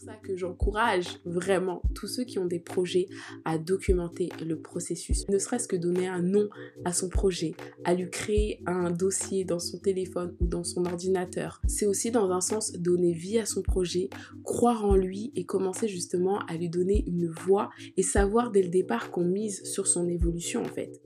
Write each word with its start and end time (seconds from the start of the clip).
pour 0.00 0.08
ça 0.08 0.16
que 0.16 0.36
j'encourage 0.36 1.20
vraiment 1.24 1.82
tous 1.94 2.06
ceux 2.06 2.24
qui 2.24 2.38
ont 2.38 2.46
des 2.46 2.58
projets 2.58 3.06
à 3.44 3.58
documenter 3.58 4.30
le 4.44 4.58
processus. 4.58 5.28
Ne 5.28 5.38
serait-ce 5.38 5.68
que 5.68 5.76
donner 5.76 6.08
un 6.08 6.22
nom 6.22 6.48
à 6.84 6.92
son 6.92 7.08
projet, 7.08 7.54
à 7.84 7.94
lui 7.94 8.08
créer 8.08 8.62
un 8.66 8.90
dossier 8.90 9.44
dans 9.44 9.58
son 9.58 9.78
téléphone 9.78 10.34
ou 10.40 10.46
dans 10.46 10.64
son 10.64 10.86
ordinateur. 10.86 11.60
C'est 11.66 11.86
aussi 11.86 12.10
dans 12.10 12.30
un 12.30 12.40
sens 12.40 12.72
donner 12.72 13.12
vie 13.12 13.38
à 13.38 13.46
son 13.46 13.62
projet, 13.62 14.08
croire 14.42 14.84
en 14.84 14.96
lui 14.96 15.32
et 15.36 15.44
commencer 15.44 15.88
justement 15.88 16.38
à 16.46 16.56
lui 16.56 16.70
donner 16.70 17.04
une 17.06 17.28
voix 17.28 17.70
et 17.96 18.02
savoir 18.02 18.50
dès 18.50 18.62
le 18.62 18.68
départ 18.68 19.10
qu'on 19.10 19.24
mise 19.24 19.62
sur 19.64 19.86
son 19.86 20.08
évolution 20.08 20.62
en 20.62 20.68
fait. 20.68 21.00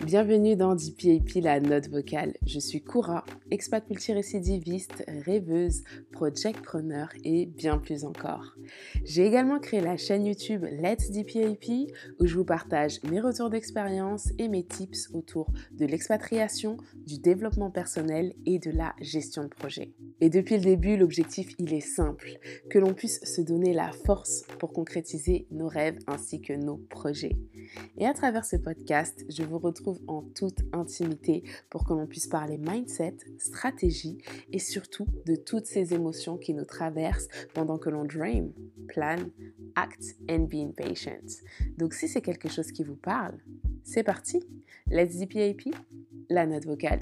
Bienvenue 0.00 0.56
dans 0.56 0.74
DPAP, 0.74 1.42
la 1.42 1.60
note 1.60 1.88
vocale. 1.88 2.34
Je 2.44 2.58
suis 2.58 2.82
Koura, 2.82 3.24
expat 3.50 3.88
multirécidiviste, 3.88 5.04
rêveuse, 5.24 5.84
projectpreneur 6.10 7.08
et 7.24 7.46
bien 7.46 7.78
plus 7.78 8.04
encore. 8.04 8.56
J'ai 9.04 9.24
également 9.24 9.60
créé 9.60 9.80
la 9.80 9.96
chaîne 9.96 10.26
YouTube 10.26 10.64
Let's 10.64 11.10
DPAP 11.12 11.92
où 12.18 12.26
je 12.26 12.34
vous 12.34 12.44
partage 12.44 13.00
mes 13.04 13.20
retours 13.20 13.50
d'expérience 13.50 14.30
et 14.38 14.48
mes 14.48 14.64
tips 14.64 15.10
autour 15.12 15.52
de 15.72 15.86
l'expatriation, 15.86 16.78
du 17.06 17.18
développement 17.18 17.70
personnel 17.70 18.32
et 18.46 18.58
de 18.58 18.70
la 18.70 18.94
gestion 19.00 19.44
de 19.44 19.48
projet. 19.48 19.92
Et 20.20 20.30
depuis 20.30 20.56
le 20.56 20.62
début, 20.62 20.96
l'objectif 20.96 21.54
il 21.58 21.72
est 21.74 21.80
simple, 21.80 22.38
que 22.70 22.78
l'on 22.78 22.94
puisse 22.94 23.22
se 23.24 23.40
donner 23.40 23.72
la 23.72 23.92
force 23.92 24.42
pour 24.58 24.72
concrétiser 24.72 25.46
nos 25.50 25.68
rêves 25.68 25.98
ainsi 26.06 26.40
que 26.40 26.54
nos 26.54 26.76
projets. 26.76 27.36
Et 27.98 28.06
à 28.06 28.14
travers 28.14 28.44
ce 28.44 28.56
podcast, 28.56 29.24
je 29.28 29.42
vous 29.42 29.58
retrouve 29.58 29.81
en 30.06 30.22
toute 30.22 30.60
intimité 30.72 31.42
pour 31.70 31.84
que 31.84 31.92
l'on 31.92 32.06
puisse 32.06 32.26
parler 32.26 32.58
mindset, 32.58 33.16
stratégie 33.38 34.18
et 34.52 34.58
surtout 34.58 35.06
de 35.26 35.34
toutes 35.34 35.66
ces 35.66 35.94
émotions 35.94 36.36
qui 36.36 36.54
nous 36.54 36.64
traversent 36.64 37.28
pendant 37.54 37.78
que 37.78 37.90
l'on 37.90 38.04
dream, 38.04 38.52
plan, 38.88 39.18
act 39.74 40.16
and 40.28 40.46
be 40.50 40.56
impatient. 40.56 41.42
Donc 41.78 41.94
si 41.94 42.08
c'est 42.08 42.22
quelque 42.22 42.48
chose 42.48 42.72
qui 42.72 42.84
vous 42.84 42.96
parle, 42.96 43.38
c'est 43.84 44.04
parti. 44.04 44.40
Let's 44.88 45.16
DPAP, 45.18 45.74
la 46.28 46.46
note 46.46 46.66
vocale. 46.66 47.00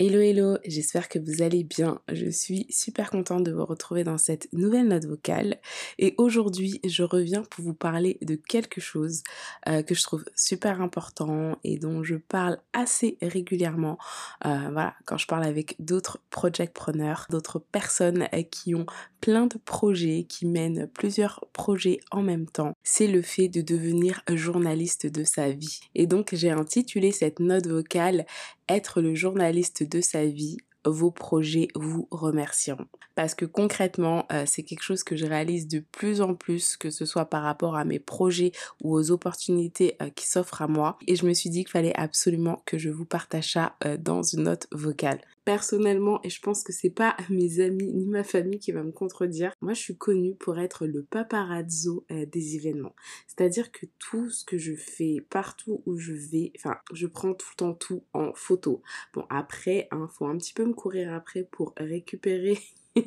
Hello 0.00 0.20
hello, 0.20 0.58
j'espère 0.64 1.08
que 1.08 1.18
vous 1.18 1.42
allez 1.42 1.64
bien. 1.64 2.00
Je 2.12 2.30
suis 2.30 2.68
super 2.70 3.10
contente 3.10 3.42
de 3.42 3.50
vous 3.50 3.64
retrouver 3.64 4.04
dans 4.04 4.16
cette 4.16 4.46
nouvelle 4.52 4.86
note 4.86 5.06
vocale 5.06 5.56
et 5.98 6.14
aujourd'hui 6.18 6.80
je 6.86 7.02
reviens 7.02 7.42
pour 7.42 7.64
vous 7.64 7.74
parler 7.74 8.16
de 8.22 8.36
quelque 8.36 8.80
chose 8.80 9.24
euh, 9.68 9.82
que 9.82 9.96
je 9.96 10.04
trouve 10.04 10.24
super 10.36 10.80
important 10.80 11.58
et 11.64 11.78
dont 11.78 12.04
je 12.04 12.14
parle 12.14 12.58
assez 12.72 13.18
régulièrement. 13.20 13.98
Euh, 14.46 14.68
voilà, 14.70 14.94
quand 15.04 15.18
je 15.18 15.26
parle 15.26 15.42
avec 15.42 15.74
d'autres 15.80 16.20
projectpreneurs, 16.30 17.26
d'autres 17.28 17.58
personnes 17.58 18.28
euh, 18.34 18.44
qui 18.44 18.76
ont 18.76 18.86
plein 19.20 19.48
de 19.48 19.58
projets, 19.58 20.26
qui 20.28 20.46
mènent 20.46 20.86
plusieurs 20.86 21.44
projets 21.52 21.98
en 22.12 22.22
même 22.22 22.46
temps, 22.46 22.76
c'est 22.84 23.08
le 23.08 23.20
fait 23.20 23.48
de 23.48 23.62
devenir 23.62 24.22
journaliste 24.30 25.08
de 25.08 25.24
sa 25.24 25.50
vie. 25.50 25.80
Et 25.96 26.06
donc 26.06 26.28
j'ai 26.34 26.50
intitulé 26.50 27.10
cette 27.10 27.40
note 27.40 27.66
vocale 27.66 28.26
être 28.68 29.00
le 29.00 29.14
journaliste 29.14 29.82
de 29.82 30.00
sa 30.00 30.26
vie, 30.26 30.58
vos 30.88 31.10
projets 31.10 31.68
vous 31.74 32.08
remercieront. 32.10 32.86
Parce 33.18 33.34
que 33.34 33.44
concrètement, 33.44 34.26
euh, 34.30 34.44
c'est 34.46 34.62
quelque 34.62 34.84
chose 34.84 35.02
que 35.02 35.16
je 35.16 35.26
réalise 35.26 35.66
de 35.66 35.80
plus 35.80 36.20
en 36.20 36.36
plus, 36.36 36.76
que 36.76 36.88
ce 36.88 37.04
soit 37.04 37.24
par 37.24 37.42
rapport 37.42 37.74
à 37.74 37.84
mes 37.84 37.98
projets 37.98 38.52
ou 38.84 38.94
aux 38.94 39.10
opportunités 39.10 39.96
euh, 40.00 40.08
qui 40.10 40.28
s'offrent 40.28 40.62
à 40.62 40.68
moi. 40.68 40.98
Et 41.08 41.16
je 41.16 41.26
me 41.26 41.34
suis 41.34 41.50
dit 41.50 41.64
qu'il 41.64 41.72
fallait 41.72 41.98
absolument 41.98 42.62
que 42.64 42.78
je 42.78 42.90
vous 42.90 43.04
partage 43.04 43.54
ça 43.54 43.74
euh, 43.84 43.96
dans 43.96 44.22
une 44.22 44.44
note 44.44 44.68
vocale 44.70 45.20
personnellement, 45.44 46.20
et 46.24 46.28
je 46.28 46.42
pense 46.42 46.62
que 46.62 46.74
c'est 46.74 46.90
pas 46.90 47.16
mes 47.30 47.60
amis 47.60 47.90
ni 47.90 48.04
ma 48.04 48.22
famille 48.22 48.58
qui 48.58 48.70
va 48.70 48.82
me 48.82 48.92
contredire, 48.92 49.54
moi 49.62 49.72
je 49.72 49.80
suis 49.80 49.96
connue 49.96 50.34
pour 50.34 50.58
être 50.58 50.84
le 50.84 51.02
paparazzo 51.02 52.04
des 52.10 52.56
événements. 52.56 52.94
C'est-à-dire 53.26 53.72
que 53.72 53.86
tout 53.98 54.28
ce 54.28 54.44
que 54.44 54.58
je 54.58 54.74
fais, 54.74 55.24
partout 55.30 55.82
où 55.86 55.96
je 55.96 56.12
vais, 56.12 56.52
enfin, 56.58 56.76
je 56.92 57.06
prends 57.06 57.32
tout 57.32 57.46
le 57.52 57.56
temps 57.56 57.72
tout 57.72 58.04
en 58.12 58.34
photo. 58.34 58.82
Bon, 59.14 59.24
après, 59.30 59.88
il 59.90 59.96
hein, 59.96 60.06
faut 60.12 60.26
un 60.26 60.36
petit 60.36 60.52
peu 60.52 60.66
me 60.66 60.74
courir 60.78 61.12
après 61.12 61.42
pour 61.42 61.74
récupérer 61.76 62.56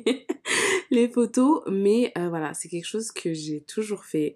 les 0.90 1.08
photos, 1.08 1.62
mais 1.70 2.12
euh, 2.18 2.28
voilà, 2.28 2.52
c'est 2.52 2.68
quelque 2.68 2.86
chose 2.86 3.10
que 3.10 3.32
j'ai 3.32 3.62
toujours 3.62 4.04
fait. 4.04 4.34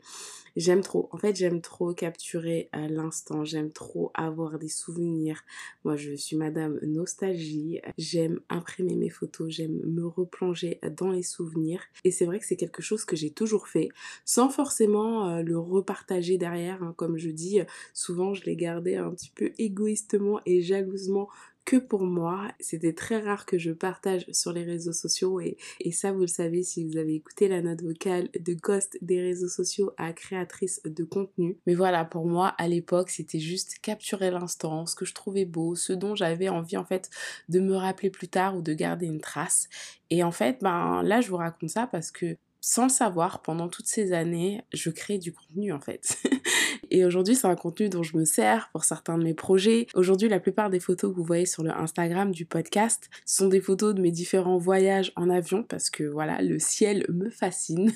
J'aime 0.56 0.80
trop. 0.80 1.10
En 1.12 1.18
fait, 1.18 1.36
j'aime 1.36 1.60
trop 1.60 1.92
capturer 1.92 2.70
l'instant. 2.72 3.44
J'aime 3.44 3.70
trop 3.70 4.10
avoir 4.14 4.58
des 4.58 4.70
souvenirs. 4.70 5.42
Moi, 5.84 5.96
je 5.96 6.14
suis 6.14 6.34
madame 6.34 6.78
nostalgie. 6.82 7.80
J'aime 7.98 8.40
imprimer 8.48 8.96
mes 8.96 9.10
photos. 9.10 9.50
J'aime 9.50 9.78
me 9.84 10.06
replonger 10.06 10.80
dans 10.96 11.10
les 11.10 11.22
souvenirs. 11.22 11.82
Et 12.04 12.10
c'est 12.10 12.24
vrai 12.24 12.38
que 12.38 12.46
c'est 12.46 12.56
quelque 12.56 12.80
chose 12.80 13.04
que 13.04 13.16
j'ai 13.16 13.30
toujours 13.30 13.68
fait 13.68 13.90
sans 14.24 14.48
forcément 14.48 15.28
euh, 15.28 15.42
le 15.42 15.58
repartager 15.58 16.38
derrière. 16.38 16.82
Hein. 16.82 16.94
Comme 16.96 17.18
je 17.18 17.28
dis, 17.28 17.60
souvent, 17.92 18.32
je 18.32 18.44
l'ai 18.44 18.56
gardé 18.56 18.96
un 18.96 19.10
petit 19.10 19.32
peu 19.34 19.52
égoïstement 19.58 20.40
et 20.46 20.62
jalousement 20.62 21.28
que 21.66 21.76
pour 21.76 22.04
moi. 22.04 22.48
C'était 22.60 22.94
très 22.94 23.20
rare 23.20 23.44
que 23.44 23.58
je 23.58 23.72
partage 23.72 24.24
sur 24.32 24.52
les 24.52 24.64
réseaux 24.64 24.94
sociaux 24.94 25.40
et, 25.40 25.58
ça 25.92 26.12
vous 26.12 26.20
le 26.20 26.26
savez 26.26 26.62
si 26.62 26.84
vous 26.84 26.96
avez 26.96 27.14
écouté 27.14 27.48
la 27.48 27.60
note 27.60 27.82
vocale 27.82 28.28
de 28.38 28.54
Ghost 28.54 28.98
des 29.02 29.20
réseaux 29.20 29.48
sociaux 29.48 29.92
à 29.96 30.12
créatrice 30.12 30.80
de 30.84 31.04
contenu. 31.04 31.58
Mais 31.66 31.74
voilà, 31.74 32.04
pour 32.04 32.26
moi 32.26 32.48
à 32.58 32.68
l'époque 32.68 33.10
c'était 33.10 33.40
juste 33.40 33.78
capturer 33.82 34.30
l'instant, 34.30 34.86
ce 34.86 34.94
que 34.94 35.04
je 35.04 35.14
trouvais 35.14 35.44
beau, 35.44 35.74
ce 35.74 35.92
dont 35.92 36.14
j'avais 36.14 36.48
envie 36.48 36.76
en 36.76 36.84
fait 36.84 37.10
de 37.48 37.60
me 37.60 37.74
rappeler 37.74 38.10
plus 38.10 38.28
tard 38.28 38.56
ou 38.56 38.62
de 38.62 38.72
garder 38.72 39.06
une 39.06 39.20
trace. 39.20 39.68
Et 40.10 40.22
en 40.22 40.30
fait, 40.30 40.58
ben 40.60 41.02
là 41.02 41.20
je 41.20 41.28
vous 41.28 41.36
raconte 41.36 41.70
ça 41.70 41.88
parce 41.88 42.12
que 42.12 42.36
sans 42.68 42.82
le 42.82 42.88
savoir, 42.88 43.42
pendant 43.42 43.68
toutes 43.68 43.86
ces 43.86 44.12
années, 44.12 44.64
je 44.74 44.90
crée 44.90 45.18
du 45.18 45.32
contenu 45.32 45.72
en 45.72 45.80
fait. 45.80 46.18
Et 46.90 47.04
aujourd'hui, 47.04 47.36
c'est 47.36 47.46
un 47.46 47.54
contenu 47.54 47.88
dont 47.88 48.02
je 48.02 48.16
me 48.16 48.24
sers 48.24 48.70
pour 48.72 48.82
certains 48.82 49.18
de 49.18 49.22
mes 49.22 49.34
projets. 49.34 49.86
Aujourd'hui, 49.94 50.28
la 50.28 50.40
plupart 50.40 50.68
des 50.68 50.80
photos 50.80 51.12
que 51.12 51.16
vous 51.16 51.22
voyez 51.22 51.46
sur 51.46 51.62
le 51.62 51.70
Instagram 51.70 52.32
du 52.32 52.44
podcast 52.44 53.08
sont 53.24 53.46
des 53.46 53.60
photos 53.60 53.94
de 53.94 54.02
mes 54.02 54.10
différents 54.10 54.58
voyages 54.58 55.12
en 55.14 55.30
avion 55.30 55.62
parce 55.62 55.90
que 55.90 56.02
voilà, 56.02 56.42
le 56.42 56.58
ciel 56.58 57.06
me 57.08 57.30
fascine. 57.30 57.92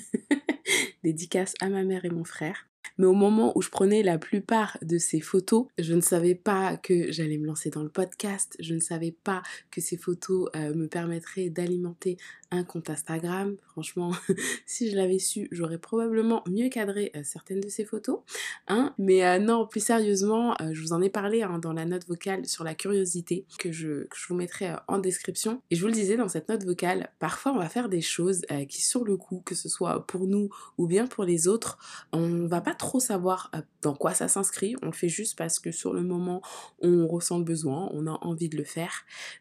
Dédicace 1.03 1.53
à 1.59 1.67
ma 1.67 1.83
mère 1.83 2.05
et 2.05 2.09
mon 2.09 2.23
frère. 2.23 2.70
Mais 3.01 3.07
au 3.07 3.13
moment 3.13 3.51
où 3.55 3.63
je 3.63 3.69
prenais 3.71 4.03
la 4.03 4.19
plupart 4.19 4.77
de 4.83 4.99
ces 4.99 5.21
photos, 5.21 5.65
je 5.79 5.95
ne 5.95 6.01
savais 6.01 6.35
pas 6.35 6.77
que 6.77 7.11
j'allais 7.11 7.39
me 7.39 7.47
lancer 7.47 7.71
dans 7.71 7.81
le 7.81 7.89
podcast, 7.89 8.55
je 8.59 8.75
ne 8.75 8.79
savais 8.79 9.11
pas 9.23 9.41
que 9.71 9.81
ces 9.81 9.97
photos 9.97 10.49
euh, 10.55 10.75
me 10.75 10.87
permettraient 10.87 11.49
d'alimenter 11.49 12.17
un 12.51 12.63
compte 12.63 12.91
Instagram. 12.91 13.55
Franchement, 13.71 14.11
si 14.67 14.91
je 14.91 14.95
l'avais 14.95 15.17
su, 15.17 15.47
j'aurais 15.51 15.79
probablement 15.79 16.43
mieux 16.47 16.69
cadré 16.69 17.11
euh, 17.15 17.21
certaines 17.23 17.61
de 17.61 17.69
ces 17.69 17.85
photos. 17.85 18.19
Hein. 18.67 18.93
Mais 18.99 19.25
euh, 19.25 19.39
non, 19.39 19.65
plus 19.65 19.83
sérieusement, 19.83 20.55
je 20.71 20.79
vous 20.79 20.93
en 20.93 21.01
ai 21.01 21.09
parlé 21.09 21.41
hein, 21.41 21.57
dans 21.57 21.73
la 21.73 21.85
note 21.85 22.05
vocale 22.07 22.45
sur 22.45 22.63
la 22.63 22.75
curiosité 22.75 23.45
que 23.57 23.71
je, 23.71 24.03
que 24.03 24.15
je 24.15 24.27
vous 24.27 24.35
mettrai 24.35 24.75
en 24.87 24.99
description. 24.99 25.59
Et 25.71 25.75
je 25.75 25.81
vous 25.81 25.87
le 25.87 25.93
disais 25.93 26.17
dans 26.17 26.29
cette 26.29 26.49
note 26.49 26.65
vocale, 26.65 27.09
parfois 27.17 27.51
on 27.53 27.57
va 27.57 27.69
faire 27.69 27.89
des 27.89 28.01
choses 28.01 28.41
qui 28.69 28.83
sur 28.83 29.05
le 29.05 29.17
coup, 29.17 29.41
que 29.43 29.55
ce 29.55 29.69
soit 29.69 30.05
pour 30.05 30.27
nous 30.27 30.49
ou 30.77 30.85
bien 30.85 31.07
pour 31.07 31.23
les 31.23 31.47
autres, 31.47 31.79
on 32.11 32.45
va 32.45 32.61
pas 32.61 32.75
trop 32.75 32.90
savoir 32.99 33.51
dans 33.81 33.95
quoi 33.95 34.13
ça 34.13 34.27
s'inscrit, 34.27 34.75
on 34.81 34.87
le 34.87 34.91
fait 34.91 35.09
juste 35.09 35.37
parce 35.37 35.59
que 35.59 35.71
sur 35.71 35.93
le 35.93 36.01
moment 36.01 36.41
on 36.81 37.07
ressent 37.07 37.37
le 37.37 37.43
besoin, 37.43 37.89
on 37.93 38.07
a 38.07 38.17
envie 38.21 38.49
de 38.49 38.57
le 38.57 38.63
faire. 38.63 38.93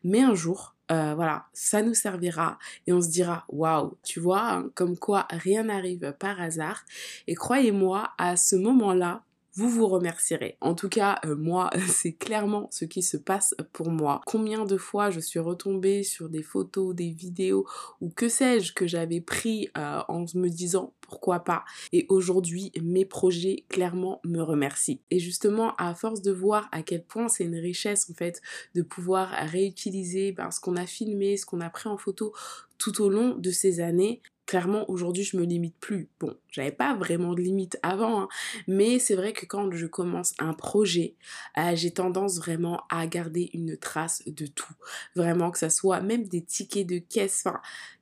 Mais 0.04 0.20
un 0.20 0.34
jour, 0.34 0.76
voilà, 0.88 1.46
ça 1.52 1.82
nous 1.82 1.94
servira 1.94 2.58
et 2.86 2.92
on 2.92 3.00
se 3.00 3.10
dira 3.10 3.44
waouh, 3.48 3.96
tu 4.02 4.20
vois, 4.20 4.64
comme 4.74 4.98
quoi 4.98 5.26
rien 5.30 5.64
n'arrive 5.64 6.14
par 6.18 6.40
hasard. 6.40 6.84
Et 7.26 7.34
croyez-moi, 7.34 8.10
à 8.18 8.36
ce 8.36 8.56
moment-là, 8.56 9.24
vous 9.54 9.68
vous 9.68 9.86
remercierez. 9.86 10.56
En 10.60 10.74
tout 10.74 10.88
cas, 10.88 11.18
euh, 11.24 11.36
moi, 11.36 11.70
c'est 11.88 12.12
clairement 12.12 12.68
ce 12.70 12.84
qui 12.84 13.02
se 13.02 13.16
passe 13.16 13.54
pour 13.72 13.90
moi. 13.90 14.20
Combien 14.26 14.64
de 14.64 14.76
fois 14.76 15.10
je 15.10 15.20
suis 15.20 15.38
retombée 15.38 16.02
sur 16.02 16.28
des 16.28 16.42
photos, 16.42 16.94
des 16.94 17.10
vidéos 17.10 17.66
ou 18.00 18.10
que 18.10 18.28
sais-je 18.28 18.72
que 18.72 18.86
j'avais 18.86 19.20
pris 19.20 19.68
euh, 19.76 20.00
en 20.08 20.24
me 20.34 20.48
disant 20.48 20.94
pourquoi 21.00 21.40
pas. 21.40 21.64
Et 21.92 22.06
aujourd'hui, 22.08 22.70
mes 22.80 23.04
projets 23.04 23.64
clairement 23.68 24.20
me 24.24 24.40
remercient. 24.40 25.00
Et 25.10 25.18
justement, 25.18 25.74
à 25.76 25.94
force 25.94 26.22
de 26.22 26.30
voir 26.30 26.68
à 26.70 26.82
quel 26.82 27.04
point 27.04 27.28
c'est 27.28 27.44
une 27.44 27.56
richesse 27.58 28.08
en 28.10 28.14
fait 28.14 28.40
de 28.76 28.82
pouvoir 28.82 29.30
réutiliser 29.48 30.32
ben, 30.32 30.52
ce 30.52 30.60
qu'on 30.60 30.76
a 30.76 30.86
filmé, 30.86 31.36
ce 31.36 31.46
qu'on 31.46 31.60
a 31.60 31.70
pris 31.70 31.88
en 31.88 31.96
photo 31.96 32.32
tout 32.78 33.02
au 33.02 33.10
long 33.10 33.34
de 33.34 33.50
ces 33.50 33.80
années, 33.80 34.22
clairement 34.50 34.90
aujourd'hui 34.90 35.22
je 35.22 35.36
me 35.36 35.44
limite 35.44 35.76
plus. 35.78 36.08
Bon, 36.18 36.36
j'avais 36.50 36.72
pas 36.72 36.96
vraiment 36.96 37.34
de 37.34 37.40
limite 37.40 37.78
avant, 37.84 38.22
hein. 38.22 38.28
mais 38.66 38.98
c'est 38.98 39.14
vrai 39.14 39.32
que 39.32 39.46
quand 39.46 39.70
je 39.70 39.86
commence 39.86 40.34
un 40.40 40.54
projet, 40.54 41.14
euh, 41.56 41.76
j'ai 41.76 41.92
tendance 41.92 42.38
vraiment 42.38 42.82
à 42.90 43.06
garder 43.06 43.48
une 43.54 43.76
trace 43.76 44.24
de 44.26 44.46
tout. 44.46 44.74
Vraiment 45.14 45.52
que 45.52 45.58
ça 45.58 45.70
soit 45.70 46.00
même 46.00 46.26
des 46.26 46.42
tickets 46.42 46.84
de 46.84 46.98
caisse, 46.98 47.44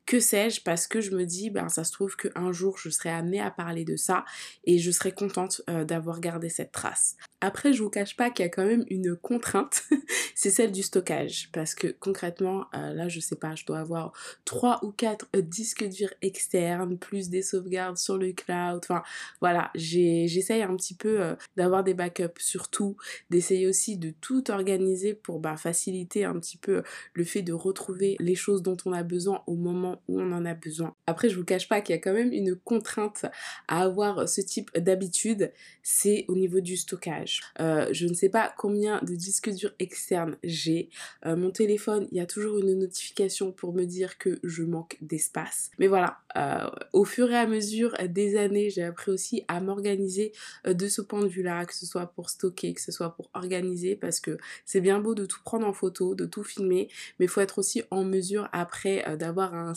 que 0.08 0.20
sais-je, 0.20 0.62
parce 0.62 0.86
que 0.86 1.02
je 1.02 1.10
me 1.10 1.26
dis, 1.26 1.50
ben 1.50 1.68
ça 1.68 1.84
se 1.84 1.92
trouve 1.92 2.16
qu'un 2.16 2.50
jour 2.50 2.78
je 2.78 2.88
serai 2.88 3.10
amenée 3.10 3.42
à 3.42 3.50
parler 3.50 3.84
de 3.84 3.94
ça 3.94 4.24
et 4.64 4.78
je 4.78 4.90
serai 4.90 5.12
contente 5.12 5.60
euh, 5.68 5.84
d'avoir 5.84 6.20
gardé 6.20 6.48
cette 6.48 6.72
trace. 6.72 7.18
Après, 7.42 7.74
je 7.74 7.82
vous 7.82 7.90
cache 7.90 8.16
pas 8.16 8.30
qu'il 8.30 8.42
y 8.42 8.46
a 8.46 8.48
quand 8.48 8.64
même 8.64 8.86
une 8.88 9.14
contrainte, 9.14 9.82
c'est 10.34 10.50
celle 10.50 10.72
du 10.72 10.82
stockage, 10.82 11.50
parce 11.52 11.74
que 11.74 11.88
concrètement, 11.88 12.64
euh, 12.74 12.94
là 12.94 13.08
je 13.08 13.20
sais 13.20 13.36
pas, 13.36 13.54
je 13.54 13.66
dois 13.66 13.80
avoir 13.80 14.12
3 14.46 14.80
ou 14.82 14.92
4 14.92 15.28
euh, 15.36 15.42
disques 15.42 15.86
durs 15.86 16.14
externes, 16.22 16.96
plus 16.96 17.28
des 17.28 17.42
sauvegardes 17.42 17.98
sur 17.98 18.16
le 18.16 18.32
cloud, 18.32 18.80
enfin 18.82 19.02
voilà, 19.42 19.70
j'essaye 19.74 20.62
un 20.62 20.74
petit 20.74 20.94
peu 20.94 21.36
d'avoir 21.56 21.84
des 21.84 21.94
backups. 21.94 22.38
Surtout, 22.38 22.96
d'essayer 23.28 23.66
aussi 23.66 23.98
de 23.98 24.14
tout 24.22 24.50
organiser 24.50 25.12
pour 25.12 25.38
bah, 25.38 25.58
faciliter 25.58 26.24
un 26.24 26.38
petit 26.38 26.56
peu 26.56 26.82
le 27.12 27.24
fait 27.24 27.42
de 27.42 27.52
retrouver 27.52 28.16
les 28.20 28.34
choses 28.34 28.62
dont 28.62 28.76
on 28.86 28.92
a 28.92 29.02
besoin 29.02 29.42
au 29.46 29.54
moment 29.54 29.97
où 30.08 30.20
on 30.20 30.32
en 30.32 30.44
a 30.44 30.54
besoin. 30.54 30.94
Après, 31.06 31.28
je 31.28 31.36
vous 31.36 31.44
cache 31.44 31.68
pas 31.68 31.80
qu'il 31.80 31.94
y 31.94 31.98
a 31.98 32.00
quand 32.00 32.12
même 32.12 32.32
une 32.32 32.54
contrainte 32.54 33.26
à 33.66 33.82
avoir 33.82 34.28
ce 34.28 34.40
type 34.40 34.70
d'habitude, 34.78 35.52
c'est 35.82 36.24
au 36.28 36.36
niveau 36.36 36.60
du 36.60 36.76
stockage. 36.76 37.42
Euh, 37.60 37.88
je 37.92 38.06
ne 38.06 38.14
sais 38.14 38.28
pas 38.28 38.52
combien 38.56 39.00
de 39.02 39.14
disques 39.14 39.50
durs 39.50 39.72
externes 39.78 40.36
j'ai. 40.44 40.90
Euh, 41.26 41.36
mon 41.36 41.50
téléphone, 41.50 42.08
il 42.12 42.18
y 42.18 42.20
a 42.20 42.26
toujours 42.26 42.58
une 42.58 42.78
notification 42.78 43.52
pour 43.52 43.72
me 43.72 43.84
dire 43.84 44.18
que 44.18 44.38
je 44.42 44.62
manque 44.62 44.98
d'espace. 45.00 45.70
Mais 45.78 45.86
voilà, 45.86 46.18
euh, 46.36 46.68
au 46.92 47.04
fur 47.04 47.30
et 47.30 47.36
à 47.36 47.46
mesure 47.46 47.96
des 48.08 48.36
années, 48.36 48.70
j'ai 48.70 48.82
appris 48.82 49.10
aussi 49.10 49.44
à 49.48 49.60
m'organiser 49.60 50.32
de 50.66 50.88
ce 50.88 51.00
point 51.00 51.22
de 51.22 51.28
vue-là, 51.28 51.64
que 51.64 51.74
ce 51.74 51.86
soit 51.86 52.06
pour 52.06 52.30
stocker, 52.30 52.74
que 52.74 52.80
ce 52.80 52.92
soit 52.92 53.14
pour 53.14 53.30
organiser, 53.34 53.96
parce 53.96 54.20
que 54.20 54.38
c'est 54.64 54.80
bien 54.80 55.00
beau 55.00 55.14
de 55.14 55.26
tout 55.26 55.40
prendre 55.42 55.66
en 55.66 55.72
photo, 55.72 56.14
de 56.14 56.26
tout 56.26 56.44
filmer, 56.44 56.88
mais 57.18 57.26
il 57.26 57.28
faut 57.28 57.40
être 57.40 57.58
aussi 57.58 57.82
en 57.90 58.04
mesure 58.04 58.48
après 58.52 59.16
d'avoir 59.16 59.54
un 59.54 59.74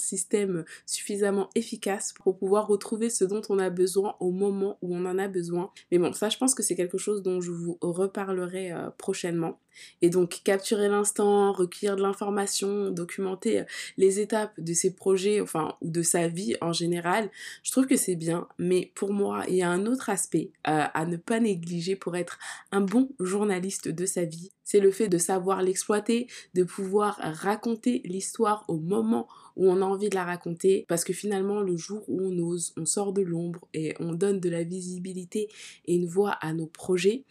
suffisamment 0.86 1.50
efficace 1.56 2.14
pour 2.14 2.38
pouvoir 2.38 2.68
retrouver 2.68 3.10
ce 3.10 3.24
dont 3.24 3.42
on 3.50 3.60
a 3.60 3.70
besoin 3.70 4.16
au 4.20 4.32
moment 4.32 4.78
où 4.82 4.96
on 4.96 5.06
en 5.06 5.18
a 5.18 5.28
besoin. 5.28 5.72
Mais 5.92 5.98
bon, 5.98 6.14
ça 6.14 6.30
je 6.30 6.38
pense 6.38 6.56
que 6.56 6.64
c'est 6.64 6.76
quelque 6.76 6.98
chose 6.98 7.22
dont 7.22 7.42
je 7.42 7.52
vous 7.52 7.78
reparlerai 7.82 8.72
euh, 8.72 8.90
prochainement. 8.98 9.60
Et 10.02 10.10
donc 10.10 10.42
capturer 10.44 10.90
l'instant, 10.90 11.52
recueillir 11.54 11.96
de 11.96 12.02
l'information, 12.02 12.92
documenter 12.92 13.62
euh, 13.62 13.64
les 13.98 14.20
étapes 14.20 14.54
de 14.60 14.74
ses 14.74 14.94
projets, 14.94 15.42
enfin, 15.42 15.76
ou 15.82 15.90
de 15.90 16.02
sa 16.02 16.28
vie 16.28 16.56
en 16.62 16.74
général, 16.74 17.30
je 17.64 17.72
trouve 17.72 17.88
que 17.88 17.98
c'est 17.98 18.16
bien. 18.16 18.48
Mais 18.58 18.92
pour 18.96 19.14
moi, 19.14 19.44
il 19.48 19.56
y 19.56 19.62
a 19.62 19.70
un 19.70 19.86
autre 19.86 20.10
aspect 20.10 20.52
euh, 20.68 20.86
à 20.94 21.06
ne 21.06 21.18
pas 21.18 21.40
négliger 21.40 21.96
pour 21.96 22.16
être 22.16 22.40
un 22.72 22.82
bon 22.82 23.10
journaliste 23.20 23.88
de 23.88 24.06
sa 24.06 24.26
vie. 24.26 24.52
C'est 24.64 24.80
le 24.80 24.92
fait 24.92 25.10
de 25.10 25.18
savoir 25.18 25.62
l'exploiter, 25.62 26.28
de 26.54 26.64
pouvoir 26.64 27.20
raconter 27.22 28.02
l'histoire 28.06 28.64
au 28.68 28.78
moment 28.78 29.28
où 29.56 29.70
on 29.70 29.82
a 29.82 29.86
envie 29.86 30.10
de 30.10 30.16
la 30.16 30.24
raconter 30.24 30.86
parce 30.88 31.04
que 31.04 31.14
finalement 31.14 31.62
le 31.62 31.78
jour 31.78 32.04
où 32.08 32.22
on 32.22 32.38
ose, 32.40 32.74
on 32.78 32.86
sort 32.86 33.14
de 33.14 33.22
l'ombre 33.22 33.68
et 33.74 33.94
on 34.00 34.14
donne 34.14 34.40
de 34.40 34.50
la 34.50 34.64
visibilité 34.64 35.50
et 35.86 35.96
une 35.96 36.08
voix 36.08 36.32
à 36.42 36.54
nos 36.54 36.68
projets, 36.68 37.26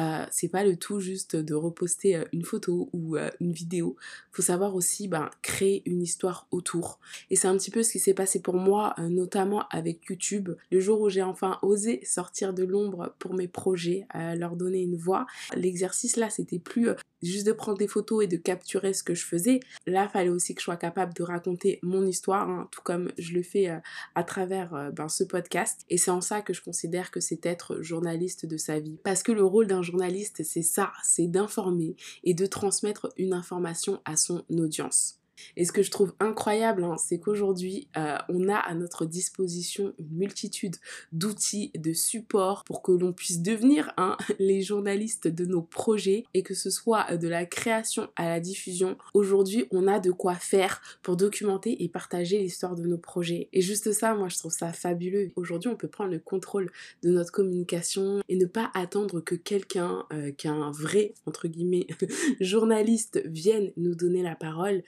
euh, 0.00 0.24
c'est 0.30 0.48
pas 0.48 0.64
le 0.64 0.76
tout 0.76 1.00
juste 1.00 1.36
de 1.36 1.54
reposter 1.54 2.16
euh, 2.16 2.24
une 2.32 2.44
photo 2.44 2.88
ou 2.92 3.16
euh, 3.16 3.30
une 3.40 3.52
vidéo. 3.52 3.96
Faut 4.30 4.42
savoir 4.42 4.74
aussi 4.74 5.06
ben, 5.06 5.28
créer 5.42 5.82
une 5.84 6.00
histoire 6.00 6.46
autour. 6.50 6.98
Et 7.30 7.36
c'est 7.36 7.48
un 7.48 7.56
petit 7.56 7.70
peu 7.70 7.82
ce 7.82 7.92
qui 7.92 7.98
s'est 7.98 8.14
passé 8.14 8.40
pour 8.40 8.54
moi, 8.54 8.94
notamment 8.98 9.66
avec 9.70 10.06
YouTube. 10.08 10.50
Le 10.70 10.80
jour 10.80 11.00
où 11.00 11.08
j'ai 11.10 11.22
enfin 11.22 11.58
osé 11.62 12.00
sortir 12.04 12.54
de 12.54 12.64
l'ombre 12.64 13.14
pour 13.18 13.34
mes 13.34 13.48
projets, 13.48 14.06
leur 14.14 14.56
donner 14.56 14.80
une 14.80 14.96
voix, 14.96 15.26
l'exercice 15.54 16.16
là, 16.16 16.30
c'était 16.30 16.58
plus 16.58 16.88
juste 17.22 17.46
de 17.46 17.52
prendre 17.52 17.78
des 17.78 17.88
photos 17.88 18.24
et 18.24 18.26
de 18.26 18.36
capturer 18.36 18.92
ce 18.92 19.02
que 19.02 19.14
je 19.14 19.24
faisais. 19.24 19.60
Là, 19.86 20.08
fallait 20.08 20.28
aussi 20.28 20.54
que 20.54 20.60
je 20.60 20.64
sois 20.64 20.76
capable 20.76 21.14
de 21.14 21.22
raconter 21.22 21.78
mon 21.82 22.06
histoire, 22.06 22.48
hein, 22.48 22.68
tout 22.70 22.82
comme 22.82 23.10
je 23.18 23.32
le 23.32 23.42
fais 23.42 23.70
à 24.14 24.24
travers 24.24 24.90
ben, 24.92 25.08
ce 25.08 25.24
podcast. 25.24 25.80
Et 25.90 25.98
c'est 25.98 26.10
en 26.10 26.20
ça 26.20 26.42
que 26.42 26.52
je 26.52 26.62
considère 26.62 27.10
que 27.10 27.20
c'est 27.20 27.44
être 27.46 27.80
journaliste 27.80 28.46
de 28.46 28.56
sa 28.56 28.80
vie. 28.80 28.98
Parce 29.04 29.22
que 29.22 29.32
le 29.32 29.44
rôle 29.44 29.66
d'un 29.66 29.82
journaliste, 29.82 30.42
c'est 30.44 30.62
ça, 30.62 30.92
c'est 31.02 31.26
d'informer 31.26 31.96
et 32.24 32.34
de 32.34 32.46
transmettre 32.46 33.08
une 33.16 33.32
information 33.32 34.00
à 34.04 34.16
son 34.16 34.44
audience. 34.50 35.21
Et 35.56 35.64
ce 35.64 35.72
que 35.72 35.82
je 35.82 35.90
trouve 35.90 36.14
incroyable, 36.20 36.84
hein, 36.84 36.96
c'est 36.98 37.18
qu'aujourd'hui, 37.18 37.88
euh, 37.96 38.16
on 38.28 38.48
a 38.48 38.56
à 38.56 38.74
notre 38.74 39.06
disposition 39.06 39.94
une 39.98 40.10
multitude 40.10 40.76
d'outils, 41.12 41.70
de 41.76 41.92
supports 41.92 42.64
pour 42.64 42.82
que 42.82 42.92
l'on 42.92 43.12
puisse 43.12 43.42
devenir 43.42 43.92
hein, 43.96 44.16
les 44.38 44.62
journalistes 44.62 45.28
de 45.28 45.44
nos 45.44 45.62
projets 45.62 46.24
et 46.34 46.42
que 46.42 46.54
ce 46.54 46.70
soit 46.70 47.16
de 47.16 47.28
la 47.28 47.46
création 47.46 48.08
à 48.16 48.28
la 48.28 48.40
diffusion. 48.40 48.96
Aujourd'hui, 49.14 49.66
on 49.70 49.86
a 49.86 49.98
de 49.98 50.10
quoi 50.10 50.34
faire 50.34 50.80
pour 51.02 51.16
documenter 51.16 51.82
et 51.82 51.88
partager 51.88 52.38
l'histoire 52.38 52.74
de 52.74 52.84
nos 52.84 52.98
projets. 52.98 53.48
Et 53.52 53.60
juste 53.60 53.92
ça, 53.92 54.14
moi, 54.14 54.28
je 54.28 54.38
trouve 54.38 54.52
ça 54.52 54.72
fabuleux. 54.72 55.32
Aujourd'hui, 55.36 55.70
on 55.70 55.76
peut 55.76 55.88
prendre 55.88 56.12
le 56.12 56.18
contrôle 56.18 56.70
de 57.02 57.10
notre 57.10 57.32
communication 57.32 58.20
et 58.28 58.36
ne 58.36 58.46
pas 58.46 58.70
attendre 58.74 59.20
que 59.20 59.34
quelqu'un, 59.34 60.04
euh, 60.12 60.32
qu'un 60.32 60.70
vrai, 60.70 61.14
entre 61.26 61.48
guillemets, 61.48 61.86
journaliste 62.40 63.22
vienne 63.26 63.72
nous 63.76 63.94
donner 63.94 64.22
la 64.22 64.34
parole 64.34 64.82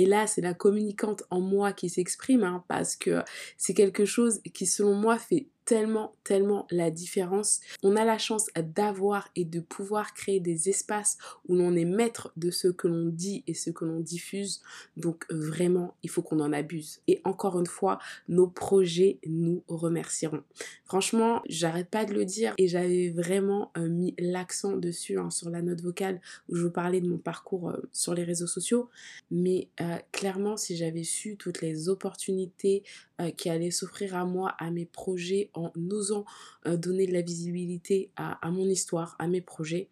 et 0.00 0.06
là, 0.06 0.26
c'est 0.26 0.40
la 0.40 0.54
communicante 0.54 1.24
en 1.28 1.42
moi 1.42 1.74
qui 1.74 1.90
s'exprime, 1.90 2.42
hein, 2.42 2.64
parce 2.68 2.96
que 2.96 3.22
c'est 3.58 3.74
quelque 3.74 4.06
chose 4.06 4.40
qui, 4.54 4.64
selon 4.64 4.94
moi, 4.94 5.18
fait 5.18 5.48
tellement, 5.70 6.16
tellement 6.24 6.66
la 6.72 6.90
différence. 6.90 7.60
On 7.84 7.94
a 7.94 8.04
la 8.04 8.18
chance 8.18 8.48
d'avoir 8.56 9.28
et 9.36 9.44
de 9.44 9.60
pouvoir 9.60 10.14
créer 10.14 10.40
des 10.40 10.68
espaces 10.68 11.16
où 11.46 11.54
l'on 11.54 11.76
est 11.76 11.84
maître 11.84 12.32
de 12.36 12.50
ce 12.50 12.66
que 12.66 12.88
l'on 12.88 13.06
dit 13.06 13.44
et 13.46 13.54
ce 13.54 13.70
que 13.70 13.84
l'on 13.84 14.00
diffuse. 14.00 14.62
Donc 14.96 15.24
vraiment, 15.30 15.94
il 16.02 16.10
faut 16.10 16.22
qu'on 16.22 16.40
en 16.40 16.52
abuse. 16.52 16.98
Et 17.06 17.20
encore 17.22 17.60
une 17.60 17.68
fois, 17.68 18.00
nos 18.28 18.48
projets 18.48 19.20
nous 19.26 19.62
remercieront. 19.68 20.42
Franchement, 20.84 21.40
j'arrête 21.48 21.88
pas 21.88 22.04
de 22.04 22.14
le 22.14 22.24
dire 22.24 22.52
et 22.58 22.66
j'avais 22.66 23.10
vraiment 23.10 23.70
euh, 23.76 23.88
mis 23.88 24.16
l'accent 24.18 24.76
dessus 24.76 25.20
hein, 25.20 25.30
sur 25.30 25.50
la 25.50 25.62
note 25.62 25.82
vocale 25.82 26.20
où 26.48 26.56
je 26.56 26.64
vous 26.64 26.72
parlais 26.72 27.00
de 27.00 27.08
mon 27.08 27.18
parcours 27.18 27.70
euh, 27.70 27.88
sur 27.92 28.12
les 28.12 28.24
réseaux 28.24 28.48
sociaux. 28.48 28.90
Mais 29.30 29.68
euh, 29.80 29.98
clairement, 30.10 30.56
si 30.56 30.76
j'avais 30.76 31.04
su 31.04 31.36
toutes 31.36 31.60
les 31.60 31.88
opportunités 31.88 32.82
qui 33.30 33.50
allaient 33.50 33.70
s'offrir 33.70 34.14
à 34.14 34.24
moi, 34.24 34.54
à 34.58 34.70
mes 34.70 34.86
projets, 34.86 35.50
en 35.54 35.70
osant 35.90 36.24
euh, 36.66 36.76
donner 36.76 37.06
de 37.06 37.12
la 37.12 37.22
visibilité 37.22 38.10
à, 38.16 38.50
mon 38.50 38.66
histoire, 38.66 39.16
à 39.18 39.26
mes 39.26 39.40
projets, 39.40 39.88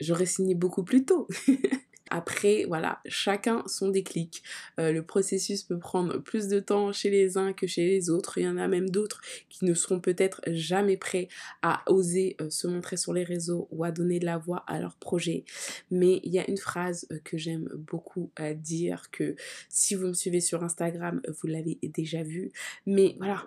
j'aurais 0.00 0.26
signé 0.26 0.54
beaucoup 0.54 0.82
plus 0.82 1.04
tôt. 1.04 1.28
Après, 2.14 2.66
voilà, 2.68 3.00
chacun 3.06 3.64
son 3.66 3.88
déclic. 3.88 4.42
Euh, 4.78 4.92
le 4.92 5.02
processus 5.02 5.62
peut 5.62 5.78
prendre 5.78 6.18
plus 6.18 6.46
de 6.48 6.60
temps 6.60 6.92
chez 6.92 7.08
les 7.08 7.38
uns 7.38 7.54
que 7.54 7.66
chez 7.66 7.86
les 7.86 8.10
autres. 8.10 8.36
Il 8.36 8.44
y 8.44 8.48
en 8.48 8.58
a 8.58 8.68
même 8.68 8.90
d'autres 8.90 9.22
qui 9.48 9.64
ne 9.64 9.72
seront 9.72 9.98
peut-être 9.98 10.42
jamais 10.48 10.98
prêts 10.98 11.28
à 11.62 11.82
oser 11.90 12.36
euh, 12.42 12.50
se 12.50 12.66
montrer 12.66 12.98
sur 12.98 13.14
les 13.14 13.24
réseaux 13.24 13.66
ou 13.70 13.82
à 13.82 13.92
donner 13.92 14.18
de 14.18 14.26
la 14.26 14.36
voix 14.36 14.62
à 14.66 14.78
leur 14.78 14.96
projet. 14.96 15.46
Mais 15.90 16.20
il 16.22 16.34
y 16.34 16.38
a 16.38 16.46
une 16.50 16.58
phrase 16.58 17.08
que 17.24 17.38
j'aime 17.38 17.70
beaucoup 17.72 18.30
dire 18.56 19.10
que 19.10 19.34
si 19.70 19.94
vous 19.94 20.08
me 20.08 20.12
suivez 20.12 20.42
sur 20.42 20.62
Instagram, 20.62 21.22
vous 21.26 21.46
l'avez 21.46 21.78
déjà 21.82 22.22
vu. 22.22 22.52
Mais 22.84 23.16
voilà, 23.16 23.46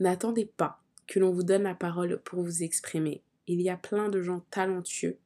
n'attendez 0.00 0.44
pas 0.44 0.82
que 1.06 1.18
l'on 1.18 1.32
vous 1.32 1.44
donne 1.44 1.62
la 1.62 1.74
parole 1.74 2.20
pour 2.24 2.42
vous 2.42 2.62
exprimer. 2.62 3.22
Il 3.46 3.62
y 3.62 3.70
a 3.70 3.78
plein 3.78 4.10
de 4.10 4.20
gens 4.20 4.44
talentueux 4.50 5.16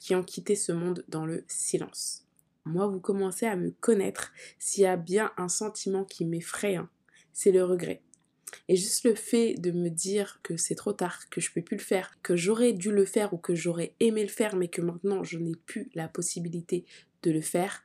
qui 0.00 0.14
ont 0.14 0.22
quitté 0.22 0.54
ce 0.54 0.70
monde 0.70 1.04
dans 1.08 1.26
le 1.26 1.42
silence. 1.48 2.27
Moi, 2.64 2.86
vous 2.86 3.00
commencez 3.00 3.46
à 3.46 3.56
me 3.56 3.70
connaître 3.70 4.32
s'il 4.58 4.84
y 4.84 4.86
a 4.86 4.96
bien 4.96 5.32
un 5.36 5.48
sentiment 5.48 6.04
qui 6.04 6.24
m'effraie, 6.24 6.76
hein, 6.76 6.88
c'est 7.32 7.52
le 7.52 7.64
regret. 7.64 8.02
Et 8.68 8.76
juste 8.76 9.04
le 9.04 9.14
fait 9.14 9.54
de 9.54 9.70
me 9.70 9.88
dire 9.90 10.40
que 10.42 10.56
c'est 10.56 10.74
trop 10.74 10.92
tard, 10.92 11.28
que 11.30 11.40
je 11.40 11.52
peux 11.52 11.62
plus 11.62 11.76
le 11.76 11.82
faire, 11.82 12.18
que 12.22 12.36
j'aurais 12.36 12.72
dû 12.72 12.90
le 12.90 13.04
faire 13.04 13.34
ou 13.34 13.38
que 13.38 13.54
j'aurais 13.54 13.94
aimé 14.00 14.22
le 14.22 14.28
faire, 14.28 14.56
mais 14.56 14.68
que 14.68 14.80
maintenant 14.80 15.22
je 15.22 15.38
n'ai 15.38 15.56
plus 15.66 15.90
la 15.94 16.08
possibilité 16.08 16.84
de 17.22 17.30
le 17.30 17.40
faire, 17.40 17.84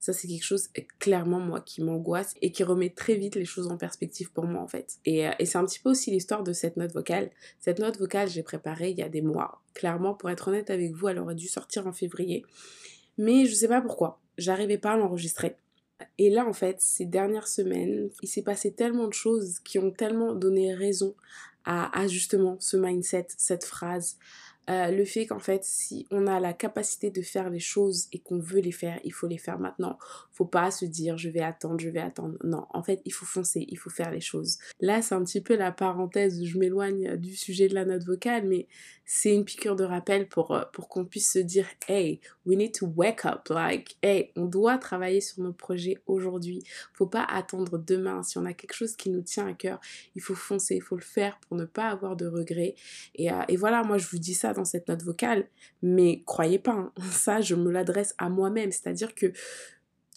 ça, 0.00 0.14
c'est 0.14 0.28
quelque 0.28 0.44
chose 0.44 0.70
clairement, 0.98 1.40
moi, 1.40 1.60
qui 1.60 1.82
m'angoisse 1.82 2.34
et 2.40 2.52
qui 2.52 2.64
remet 2.64 2.88
très 2.88 3.16
vite 3.16 3.34
les 3.34 3.44
choses 3.44 3.66
en 3.68 3.76
perspective 3.76 4.32
pour 4.32 4.44
moi, 4.44 4.62
en 4.62 4.66
fait. 4.66 4.98
Et, 5.04 5.28
euh, 5.28 5.32
et 5.38 5.44
c'est 5.44 5.58
un 5.58 5.66
petit 5.66 5.78
peu 5.78 5.90
aussi 5.90 6.10
l'histoire 6.10 6.42
de 6.42 6.54
cette 6.54 6.78
note 6.78 6.94
vocale. 6.94 7.30
Cette 7.58 7.78
note 7.80 7.98
vocale, 7.98 8.26
j'ai 8.30 8.42
préparée 8.42 8.92
il 8.92 8.96
y 8.98 9.02
a 9.02 9.10
des 9.10 9.20
mois. 9.20 9.60
Clairement, 9.74 10.14
pour 10.14 10.30
être 10.30 10.48
honnête 10.48 10.70
avec 10.70 10.92
vous, 10.92 11.08
elle 11.08 11.18
aurait 11.18 11.34
dû 11.34 11.48
sortir 11.48 11.86
en 11.86 11.92
février. 11.92 12.46
Mais 13.20 13.44
je 13.44 13.54
sais 13.54 13.68
pas 13.68 13.82
pourquoi. 13.82 14.18
J'arrivais 14.38 14.78
pas 14.78 14.92
à 14.92 14.96
l'enregistrer. 14.96 15.54
Et 16.16 16.30
là, 16.30 16.46
en 16.46 16.54
fait, 16.54 16.80
ces 16.80 17.04
dernières 17.04 17.48
semaines, 17.48 18.08
il 18.22 18.28
s'est 18.28 18.40
passé 18.40 18.72
tellement 18.72 19.08
de 19.08 19.12
choses 19.12 19.58
qui 19.58 19.78
ont 19.78 19.90
tellement 19.90 20.34
donné 20.34 20.72
raison 20.74 21.14
à, 21.66 22.00
à 22.00 22.06
justement 22.06 22.56
ce 22.60 22.78
mindset, 22.78 23.26
cette 23.36 23.66
phrase, 23.66 24.16
euh, 24.70 24.90
le 24.90 25.04
fait 25.04 25.26
qu'en 25.26 25.40
fait, 25.40 25.64
si 25.64 26.06
on 26.10 26.26
a 26.28 26.38
la 26.38 26.52
capacité 26.52 27.10
de 27.10 27.22
faire 27.22 27.50
les 27.50 27.58
choses 27.58 28.06
et 28.12 28.20
qu'on 28.20 28.38
veut 28.38 28.60
les 28.60 28.72
faire, 28.72 29.00
il 29.04 29.12
faut 29.12 29.26
les 29.26 29.38
faire 29.38 29.58
maintenant. 29.58 29.98
Faut 30.30 30.44
pas 30.44 30.70
se 30.70 30.84
dire 30.84 31.18
je 31.18 31.28
vais 31.28 31.40
attendre, 31.40 31.80
je 31.80 31.88
vais 31.88 32.00
attendre. 32.00 32.36
Non, 32.44 32.66
en 32.70 32.82
fait, 32.82 33.02
il 33.04 33.12
faut 33.12 33.26
foncer, 33.26 33.66
il 33.68 33.78
faut 33.78 33.90
faire 33.90 34.12
les 34.12 34.20
choses. 34.20 34.58
Là, 34.80 35.02
c'est 35.02 35.14
un 35.14 35.24
petit 35.24 35.40
peu 35.40 35.56
la 35.56 35.72
parenthèse, 35.72 36.44
je 36.44 36.58
m'éloigne 36.58 37.16
du 37.16 37.34
sujet 37.34 37.68
de 37.68 37.74
la 37.74 37.84
note 37.84 38.04
vocale, 38.04 38.46
mais 38.46 38.68
c'est 39.12 39.34
une 39.34 39.44
piqûre 39.44 39.74
de 39.74 39.82
rappel 39.82 40.28
pour, 40.28 40.52
euh, 40.52 40.62
pour 40.72 40.88
qu'on 40.88 41.04
puisse 41.04 41.32
se 41.32 41.40
dire 41.40 41.66
hey, 41.88 42.20
we 42.46 42.56
need 42.56 42.72
to 42.72 42.86
wake 42.86 43.24
up. 43.24 43.48
Like, 43.48 43.96
hey, 44.02 44.30
on 44.36 44.44
doit 44.44 44.78
travailler 44.78 45.20
sur 45.20 45.42
nos 45.42 45.52
projets 45.52 45.98
aujourd'hui. 46.06 46.62
Faut 46.92 47.08
pas 47.08 47.24
attendre 47.24 47.76
demain. 47.76 48.22
Si 48.22 48.38
on 48.38 48.44
a 48.44 48.52
quelque 48.52 48.74
chose 48.74 48.94
qui 48.94 49.10
nous 49.10 49.22
tient 49.22 49.48
à 49.48 49.52
cœur, 49.52 49.80
il 50.14 50.22
faut 50.22 50.36
foncer, 50.36 50.76
il 50.76 50.82
faut 50.82 50.94
le 50.94 51.02
faire 51.02 51.40
pour 51.40 51.56
ne 51.56 51.64
pas 51.64 51.88
avoir 51.88 52.14
de 52.14 52.28
regrets. 52.28 52.76
Et, 53.16 53.32
euh, 53.32 53.42
et 53.48 53.56
voilà, 53.56 53.82
moi, 53.82 53.98
je 53.98 54.06
vous 54.06 54.18
dis 54.18 54.34
ça 54.34 54.52
dans 54.52 54.59
cette 54.64 54.88
note 54.88 55.02
vocale, 55.02 55.46
mais 55.82 56.22
croyez 56.26 56.58
pas, 56.58 56.72
hein, 56.72 56.92
ça, 57.10 57.40
je 57.40 57.54
me 57.54 57.70
l'adresse 57.70 58.14
à 58.18 58.28
moi-même. 58.28 58.72
C'est-à-dire 58.72 59.14
que 59.14 59.32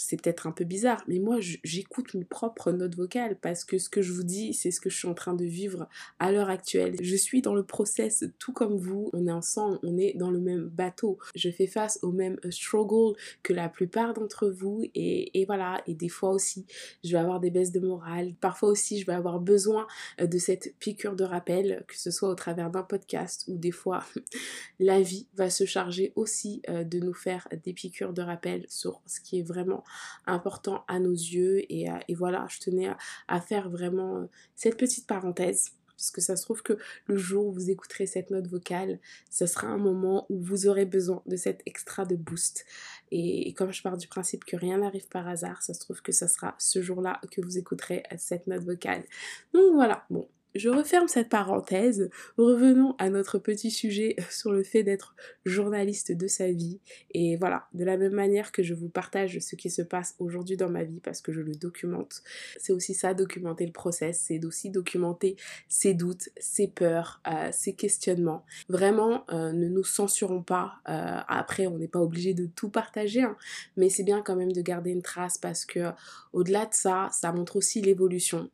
c'est 0.04 0.22
peut-être 0.22 0.48
un 0.48 0.52
peu 0.52 0.66
bizarre, 0.66 1.02
mais 1.08 1.20
moi 1.20 1.38
j'écoute 1.40 2.14
mes 2.14 2.26
propres 2.26 2.74
notes 2.74 2.96
vocales 2.96 3.38
parce 3.42 3.64
que 3.64 3.78
ce 3.78 3.88
que 3.88 4.02
je 4.02 4.12
vous 4.12 4.24
dis, 4.24 4.54
c'est 4.54 4.70
ce 4.70 4.82
que 4.82 4.90
je 4.90 4.98
suis 4.98 5.08
en 5.08 5.14
train 5.14 5.34
de 5.34 5.46
vivre 5.46 5.88
à 6.20 6.32
l'heure 6.32 6.50
actuelle. 6.50 6.96
Je 7.02 7.16
suis 7.16 7.42
dans 7.42 7.56
le 7.56 7.64
process 7.64 8.26
tout 8.38 8.52
comme 8.52 8.78
vous, 8.78 9.10
on 9.14 9.28
est 9.28 9.32
ensemble, 9.32 9.80
on 9.82 9.98
est 9.98 10.14
dans 10.18 10.30
le 10.30 10.42
même 10.42 10.66
bateau. 10.66 11.18
Je 11.36 11.50
fais 11.50 11.68
face 11.68 12.00
au 12.02 12.12
même 12.12 12.38
euh, 12.44 12.52
struggle 12.52 13.16
que 13.44 13.54
la 13.54 13.70
plupart 13.70 14.14
d'entre 14.14 14.50
vous 14.50 14.84
et, 14.94 15.40
et, 15.40 15.46
voilà, 15.46 15.82
et 15.88 15.94
des 15.94 16.10
fois 16.10 16.32
aussi 16.32 16.66
je 17.04 17.14
vais 17.14 17.20
avoir 17.20 17.40
des 17.40 17.50
baisses 17.50 17.72
de 17.72 17.80
morale, 17.80 18.34
parfois 18.42 18.70
aussi 18.70 19.00
je 19.00 19.06
vais 19.06 19.14
avoir 19.14 19.40
besoin 19.40 19.88
euh, 20.20 20.28
de 20.28 20.38
cette 20.38 20.76
piqûre 20.80 21.16
de 21.16 21.24
rappel, 21.24 21.86
que 21.88 21.98
ce 21.98 22.12
soit 22.12 22.30
au 22.30 22.36
travers 22.36 22.70
d'un 22.70 22.84
podcast 22.84 23.46
ou 23.48 23.58
des 23.58 23.72
fois 23.72 24.04
la 24.80 25.02
vie 25.02 25.28
va 25.36 25.50
se 25.50 25.66
charger 25.66 26.12
aussi 26.18 26.62
euh, 26.68 26.84
de 26.84 27.00
nous 27.00 27.14
faire 27.14 27.48
des 27.64 27.72
piqûres 27.72 28.12
de 28.12 28.22
rappel 28.22 28.66
sur 28.68 29.02
ce 29.06 29.22
qui 29.22 29.40
est 29.40 29.44
vraiment 29.44 29.86
important 30.26 30.84
à 30.88 31.00
nos 31.00 31.14
yeux. 31.14 31.62
Et, 31.72 31.90
euh, 31.90 31.98
et 32.08 32.16
voilà, 32.16 32.46
je 32.50 32.60
tenais 32.60 32.90
à, 33.28 33.42
faire 33.42 33.70
vraiment 33.70 34.18
euh, 34.18 34.26
cette 34.56 34.78
petite 34.78 35.08
parenthèse 35.08 35.72
parce 36.04 36.12
que 36.12 36.22
ça 36.22 36.36
se 36.36 36.44
trouve 36.44 36.64
que 36.64 36.78
le 37.06 37.16
jour 37.16 37.46
où 37.46 37.54
vous 37.54 37.70
écouterez 37.70 38.08
cette 38.08 38.30
note 38.30 38.48
vocale, 38.48 39.00
ce 39.30 39.46
sera 39.46 39.68
un 39.68 39.78
moment 39.78 40.26
où 40.30 40.38
vous 40.42 40.68
aurez 40.68 40.86
besoin 40.86 41.22
de 41.28 41.38
cet 41.38 41.62
extra 41.66 42.04
de 42.04 42.18
boost. 42.18 42.66
Et, 43.12 43.54
comme 43.54 43.72
je 43.72 43.82
pars 43.82 43.96
du 43.96 44.08
principe 44.08 44.44
que 44.44 44.58
rien 44.58 44.80
n'arrive 44.80 45.08
par 45.08 45.28
hasard, 45.28 45.62
ça 45.62 45.74
se 45.74 45.80
trouve 45.80 46.02
que 46.02 46.12
ce 46.12 46.28
sera 46.28 46.56
ce 46.58 46.82
jour-là 46.82 47.22
que 47.32 47.42
vous 47.42 47.58
écouterez 47.58 48.04
cette 48.18 48.48
note 48.48 48.64
vocale. 48.64 49.04
Donc 49.54 49.76
voilà, 49.76 50.06
bon, 50.10 50.28
je 50.56 50.70
referme 50.70 51.08
cette 51.08 51.30
parenthèse. 51.30 52.10
Revenons 52.38 52.96
à 53.00 53.10
notre 53.10 53.40
petit 53.40 53.72
sujet 53.72 54.16
sur 54.30 54.52
le 54.52 54.64
fait 54.64 54.84
d'être 54.84 55.16
journaliste 55.46 56.12
de 56.12 56.28
sa 56.28 56.52
vie. 56.52 56.80
Et 57.12 57.38
voilà, 57.38 57.68
de 57.74 57.84
la 57.84 57.98
même 57.98 58.14
manière 58.14 58.52
que 58.52 58.64
je 58.64 58.74
vous 58.74 58.90
partage 58.90 59.40
ce 59.40 59.56
qui 59.56 59.70
se 59.70 59.82
passe 59.82 60.16
aujourd'hui 60.20 60.58
dans 60.58 60.70
ma 60.70 60.84
vie 60.84 61.00
parce 61.00 61.22
que 61.22 61.32
je 61.32 61.42
le 61.42 61.56
documente, 61.56 62.24
c'est 62.60 62.74
aussi 62.74 62.94
ça, 62.94 63.14
documenter 63.14 63.66
le 63.66 63.72
process, 63.72 64.20
c'est 64.28 64.44
aussi 64.46 64.70
documenter 64.70 65.36
ses 65.68 65.94
doutes, 65.94 66.30
ses 66.38 66.68
peurs, 66.68 67.22
euh, 67.28 67.50
ses 67.52 67.74
questionnements. 67.74 68.46
Vraiment, 68.70 69.26
euh, 69.32 69.52
ne 69.52 69.68
nous 69.68 69.84
censurons 69.84 70.42
pas. 70.42 70.74
Euh, 70.90 71.20
après, 71.28 71.68
on 71.68 71.78
n'est 71.78 71.88
pas 71.88 72.02
obligé 72.02 72.34
de 72.34 72.46
tout 72.46 72.70
partager, 72.70 73.22
hein, 73.22 73.38
mais 73.78 73.90
c'est 73.90 74.04
bien 74.04 74.22
quand 74.22 74.36
même 74.36 74.52
de 74.52 74.62
garder 74.62 74.92
une 74.92 75.02
trace 75.02 75.38
parce 75.38 75.66
que 75.66 75.92
au-delà 76.32 76.66
de 76.66 76.74
ça, 76.74 77.10
ça 77.12 77.32
montre 77.32 77.56
aussi 77.56 77.82
l'évolution. 77.82 78.50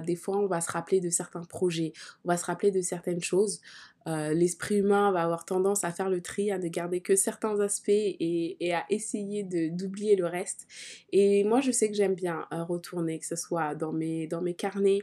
Des 0.00 0.16
fois, 0.16 0.38
on 0.38 0.46
va 0.46 0.60
se 0.60 0.70
rappeler 0.70 1.00
de 1.00 1.10
certains 1.10 1.44
projet. 1.44 1.92
On 2.24 2.28
va 2.28 2.36
se 2.36 2.44
rappeler 2.44 2.70
de 2.70 2.80
certaines 2.80 3.22
choses. 3.22 3.60
Euh, 4.06 4.32
l'esprit 4.32 4.76
humain 4.76 5.12
va 5.12 5.22
avoir 5.22 5.44
tendance 5.44 5.84
à 5.84 5.92
faire 5.92 6.08
le 6.08 6.20
tri, 6.20 6.50
à 6.50 6.58
ne 6.58 6.68
garder 6.68 7.00
que 7.00 7.16
certains 7.16 7.60
aspects 7.60 7.90
et, 7.90 8.72
à 8.72 8.84
essayer 8.90 9.42
d'oublier 9.42 10.16
le 10.16 10.26
reste. 10.26 10.66
Et 11.12 11.44
moi, 11.44 11.60
je 11.60 11.70
sais 11.70 11.88
que 11.88 11.94
j'aime 11.94 12.14
bien 12.14 12.46
euh, 12.52 12.64
retourner, 12.64 13.18
que 13.18 13.26
ce 13.26 13.36
soit 13.36 13.74
dans 13.74 13.92
mes, 13.92 14.26
dans 14.26 14.40
mes 14.40 14.54
carnets, 14.54 15.00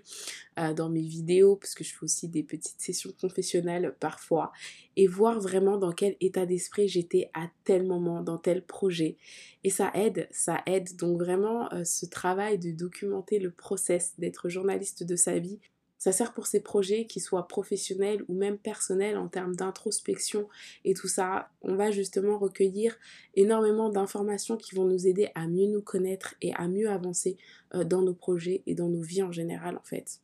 euh, 0.59 0.73
dans 0.73 0.89
mes 0.89 1.01
vidéos, 1.01 1.55
parce 1.55 1.75
que 1.75 1.83
je 1.83 1.93
fais 1.93 2.03
aussi 2.03 2.27
des 2.27 2.43
petites 2.43 2.79
sessions 2.81 3.11
confessionnelles 3.19 3.95
parfois, 3.99 4.51
et 4.95 5.07
voir 5.07 5.39
vraiment 5.39 5.77
dans 5.77 5.91
quel 5.91 6.15
état 6.19 6.45
d'esprit 6.45 6.87
j'étais 6.87 7.29
à 7.33 7.47
tel 7.63 7.85
moment, 7.85 8.21
dans 8.21 8.37
tel 8.37 8.63
projet. 8.63 9.17
Et 9.63 9.69
ça 9.69 9.91
aide, 9.93 10.27
ça 10.31 10.61
aide. 10.65 10.95
Donc 10.97 11.19
vraiment, 11.19 11.69
ce 11.83 12.05
travail 12.05 12.57
de 12.57 12.71
documenter 12.71 13.39
le 13.39 13.51
process, 13.51 14.13
d'être 14.17 14.49
journaliste 14.49 15.03
de 15.03 15.15
sa 15.15 15.39
vie, 15.39 15.59
ça 15.99 16.13
sert 16.13 16.33
pour 16.33 16.47
ces 16.47 16.61
projets 16.61 17.05
qui 17.05 17.19
soient 17.19 17.47
professionnels 17.47 18.23
ou 18.27 18.33
même 18.33 18.57
personnels 18.57 19.17
en 19.17 19.27
termes 19.27 19.55
d'introspection 19.55 20.47
et 20.85 20.93
tout 20.93 21.09
ça. 21.09 21.49
On 21.61 21.75
va 21.75 21.91
justement 21.91 22.39
recueillir 22.39 22.97
énormément 23.35 23.89
d'informations 23.89 24.57
qui 24.57 24.73
vont 24.73 24.85
nous 24.85 25.05
aider 25.07 25.29
à 25.35 25.47
mieux 25.47 25.67
nous 25.67 25.81
connaître 25.81 26.35
et 26.41 26.53
à 26.55 26.67
mieux 26.67 26.89
avancer 26.89 27.37
euh, 27.75 27.83
dans 27.83 28.01
nos 28.01 28.13
projets 28.13 28.63
et 28.65 28.73
dans 28.73 28.89
nos 28.89 29.01
vies 29.01 29.23
en 29.23 29.31
général 29.31 29.77
en 29.77 29.83
fait. 29.83 30.21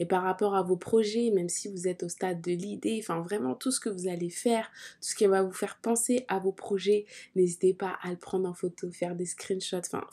Et 0.00 0.06
par 0.06 0.22
rapport 0.22 0.54
à 0.54 0.62
vos 0.62 0.76
projets, 0.76 1.30
même 1.30 1.48
si 1.48 1.68
vous 1.68 1.88
êtes 1.88 2.02
au 2.02 2.08
stade 2.08 2.40
de 2.40 2.52
l'idée, 2.52 2.98
enfin 3.02 3.20
vraiment 3.20 3.54
tout 3.54 3.70
ce 3.70 3.80
que 3.80 3.88
vous 3.88 4.08
allez 4.08 4.30
faire, 4.30 4.70
tout 5.00 5.08
ce 5.08 5.14
qui 5.14 5.26
va 5.26 5.42
vous 5.42 5.52
faire 5.52 5.78
penser 5.80 6.24
à 6.28 6.38
vos 6.38 6.52
projets, 6.52 7.06
n'hésitez 7.34 7.74
pas 7.74 7.98
à 8.02 8.10
le 8.10 8.16
prendre 8.16 8.48
en 8.48 8.54
photo, 8.54 8.90
faire 8.90 9.16
des 9.16 9.26
screenshots. 9.26 9.78
Enfin, 9.78 10.04